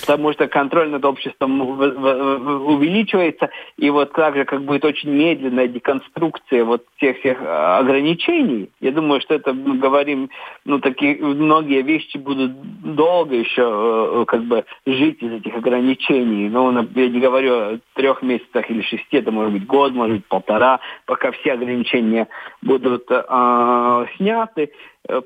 потому 0.01 0.33
что 0.33 0.49
контроль 0.49 0.91
над 0.91 1.05
обществом 1.05 1.61
увеличивается, 1.61 3.51
и 3.77 3.91
вот 3.91 4.13
так 4.13 4.37
же, 4.37 4.45
как 4.45 4.63
будет 4.63 4.85
очень 4.85 5.11
медленная 5.11 5.69
деконструкция 5.69 6.65
вот 6.65 6.85
тех 7.01 7.19
всех 7.19 7.39
а, 7.41 7.79
ограничений, 7.79 8.71
я 8.81 8.93
думаю, 8.93 9.21
что 9.21 9.35
это 9.35 9.53
мы 9.53 9.79
говорим, 9.79 10.31
ну, 10.65 10.79
такие 10.79 11.17
многие 11.17 11.83
вещи 11.83 12.17
будут 12.17 12.53
долго 12.95 13.35
еще 13.35 14.23
э, 14.23 14.25
как 14.27 14.45
бы 14.45 14.65
жить 14.87 15.23
из 15.23 15.33
этих 15.33 15.55
ограничений. 15.55 16.49
Ну, 16.49 16.73
я 16.73 17.09
не 17.09 17.21
говорю 17.21 17.53
о 17.55 17.79
трех 17.95 18.23
месяцах 18.23 18.71
или 18.71 18.83
шести, 18.83 19.17
это 19.17 19.31
может 19.31 19.53
быть 19.53 19.67
год, 19.67 19.93
может 19.93 20.17
быть 20.17 20.27
полтора, 20.27 20.81
пока 21.07 21.33
все 21.33 21.53
ограничения 21.53 22.29
будут 22.63 23.07
э, 23.11 24.07
сняты 24.17 24.63
э, 24.63 24.69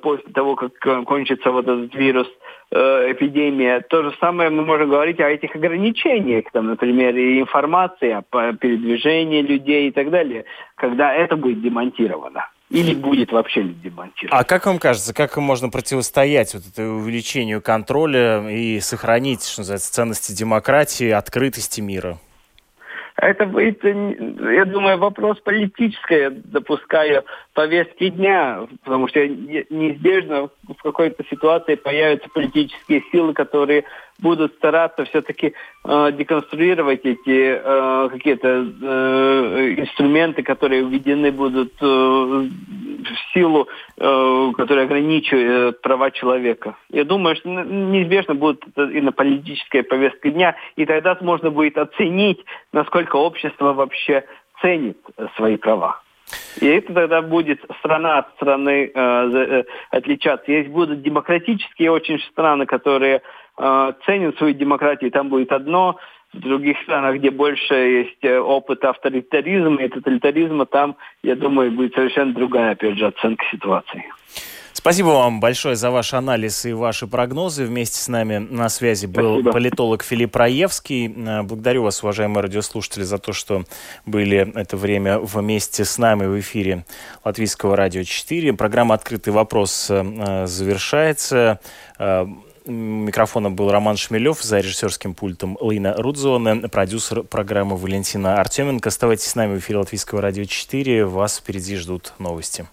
после 0.02 0.32
того, 0.32 0.56
как 0.56 1.04
кончится 1.06 1.50
вот 1.50 1.66
этот 1.66 1.94
вирус. 1.94 2.28
Э, 2.72 3.10
эпидемия. 3.10 3.80
То 3.80 4.04
же 4.04 4.16
самое 4.20 4.48
мы 4.48 4.64
можем 4.64 4.90
говорить 4.90 5.18
о 5.18 5.28
этих 5.28 5.56
ограничениях, 5.56 6.44
там, 6.52 6.68
например, 6.68 7.16
и 7.16 7.40
информация 7.40 8.22
по 8.30 8.52
передвижению 8.52 9.44
людей 9.44 9.88
и 9.88 9.90
так 9.90 10.10
далее, 10.10 10.44
когда 10.76 11.12
это 11.12 11.34
будет 11.34 11.60
демонтировано. 11.62 12.46
Или 12.68 12.94
будет 12.94 13.32
вообще 13.32 13.64
демонтировано. 13.64 14.40
А 14.40 14.44
как 14.44 14.66
вам 14.66 14.78
кажется, 14.78 15.12
как 15.12 15.36
можно 15.36 15.68
противостоять 15.68 16.54
вот 16.54 16.62
этому 16.72 16.98
увеличению 16.98 17.60
контроля 17.60 18.48
и 18.48 18.78
сохранить, 18.78 19.44
что 19.44 19.62
называется, 19.62 19.92
ценности 19.92 20.30
демократии, 20.30 21.10
открытости 21.10 21.80
мира? 21.80 22.18
Это, 23.20 23.44
это, 23.44 23.88
я 24.50 24.64
думаю, 24.64 24.96
вопрос 24.96 25.38
политический, 25.40 26.30
допускаю 26.30 27.24
повестки 27.52 28.08
дня, 28.08 28.66
потому 28.82 29.08
что 29.08 29.26
неизбежно 29.28 30.48
в 30.66 30.82
какой-то 30.82 31.22
ситуации 31.28 31.74
появятся 31.74 32.30
политические 32.30 33.02
силы, 33.12 33.34
которые 33.34 33.84
будут 34.20 34.54
стараться 34.54 35.04
все-таки 35.04 35.54
э, 35.84 36.12
деконструировать 36.12 37.00
эти 37.04 37.60
э, 37.62 38.08
какие-то 38.10 38.48
э, 38.48 39.74
инструменты, 39.78 40.42
которые 40.42 40.84
введены 40.84 41.32
будут 41.32 41.72
э, 41.80 41.84
в 41.84 43.32
силу, 43.34 43.68
э, 43.96 44.52
которые 44.56 44.84
ограничивают 44.84 45.80
права 45.80 46.10
человека. 46.10 46.76
Я 46.90 47.04
думаю, 47.04 47.36
что 47.36 47.48
неизбежно 47.48 48.34
будет 48.34 48.62
и 48.76 49.00
на 49.00 49.12
политической 49.12 49.82
повестке 49.82 50.30
дня, 50.30 50.56
и 50.76 50.86
тогда 50.86 51.16
можно 51.20 51.50
будет 51.50 51.78
оценить, 51.78 52.44
насколько 52.72 53.16
общество 53.16 53.72
вообще 53.72 54.24
ценит 54.60 54.98
свои 55.36 55.56
права. 55.56 56.00
И 56.60 56.66
это 56.66 56.92
тогда 56.92 57.22
будет 57.22 57.60
страна 57.78 58.18
от 58.18 58.30
страны 58.34 58.90
э, 58.92 58.92
э, 58.94 59.64
отличаться. 59.90 60.50
Есть 60.50 60.70
будут 60.70 61.02
демократические 61.02 61.90
очень 61.90 62.20
страны, 62.30 62.66
которые 62.66 63.22
э, 63.60 63.92
ценят 64.06 64.36
свою 64.38 64.54
демократию, 64.54 65.10
там 65.10 65.28
будет 65.28 65.52
одно, 65.52 65.98
в 66.32 66.38
других 66.40 66.76
странах, 66.82 67.16
где 67.16 67.30
больше 67.30 67.74
есть 67.74 68.22
э, 68.22 68.38
опыт 68.38 68.84
авторитаризма 68.84 69.82
и 69.82 69.88
тоталитаризма, 69.88 70.66
там, 70.66 70.96
я 71.22 71.34
думаю, 71.34 71.72
будет 71.72 71.94
совершенно 71.94 72.32
другая, 72.32 72.72
опять 72.72 72.96
же, 72.98 73.06
оценка 73.06 73.44
ситуации. 73.50 74.04
Спасибо 74.72 75.08
вам 75.08 75.40
большое 75.40 75.74
за 75.74 75.90
ваш 75.90 76.14
анализ 76.14 76.64
и 76.64 76.72
ваши 76.72 77.08
прогнозы. 77.08 77.64
Вместе 77.64 77.98
с 77.98 78.06
нами 78.06 78.38
на 78.38 78.68
связи 78.68 79.06
был 79.06 79.34
Спасибо. 79.34 79.52
политолог 79.52 80.02
Филипп 80.04 80.36
Раевский. 80.36 81.12
Э, 81.12 81.42
благодарю 81.42 81.82
вас, 81.82 82.02
уважаемые 82.02 82.42
радиослушатели, 82.42 83.02
за 83.02 83.18
то, 83.18 83.32
что 83.32 83.64
были 84.06 84.52
это 84.56 84.76
время 84.76 85.18
вместе 85.18 85.84
с 85.84 85.98
нами 85.98 86.26
в 86.26 86.38
эфире 86.38 86.84
Латвийского 87.24 87.76
радио 87.76 88.04
4. 88.04 88.52
Программа 88.52 88.94
«Открытый 88.94 89.32
вопрос» 89.32 89.90
э, 89.90 90.46
завершается. 90.46 91.58
Микрофоном 92.66 93.56
был 93.56 93.70
Роман 93.70 93.96
Шмелев, 93.96 94.42
за 94.42 94.58
режиссерским 94.58 95.14
пультом 95.14 95.56
Лина 95.60 95.94
Рудзона, 95.96 96.68
продюсер 96.68 97.22
программы 97.22 97.76
Валентина 97.76 98.40
Артеменко. 98.40 98.88
Оставайтесь 98.88 99.26
с 99.26 99.34
нами 99.34 99.56
в 99.56 99.58
эфире 99.60 99.78
Латвийского 99.78 100.20
радио 100.20 100.44
4. 100.44 101.06
Вас 101.06 101.38
впереди 101.38 101.76
ждут 101.76 102.12
новости. 102.18 102.66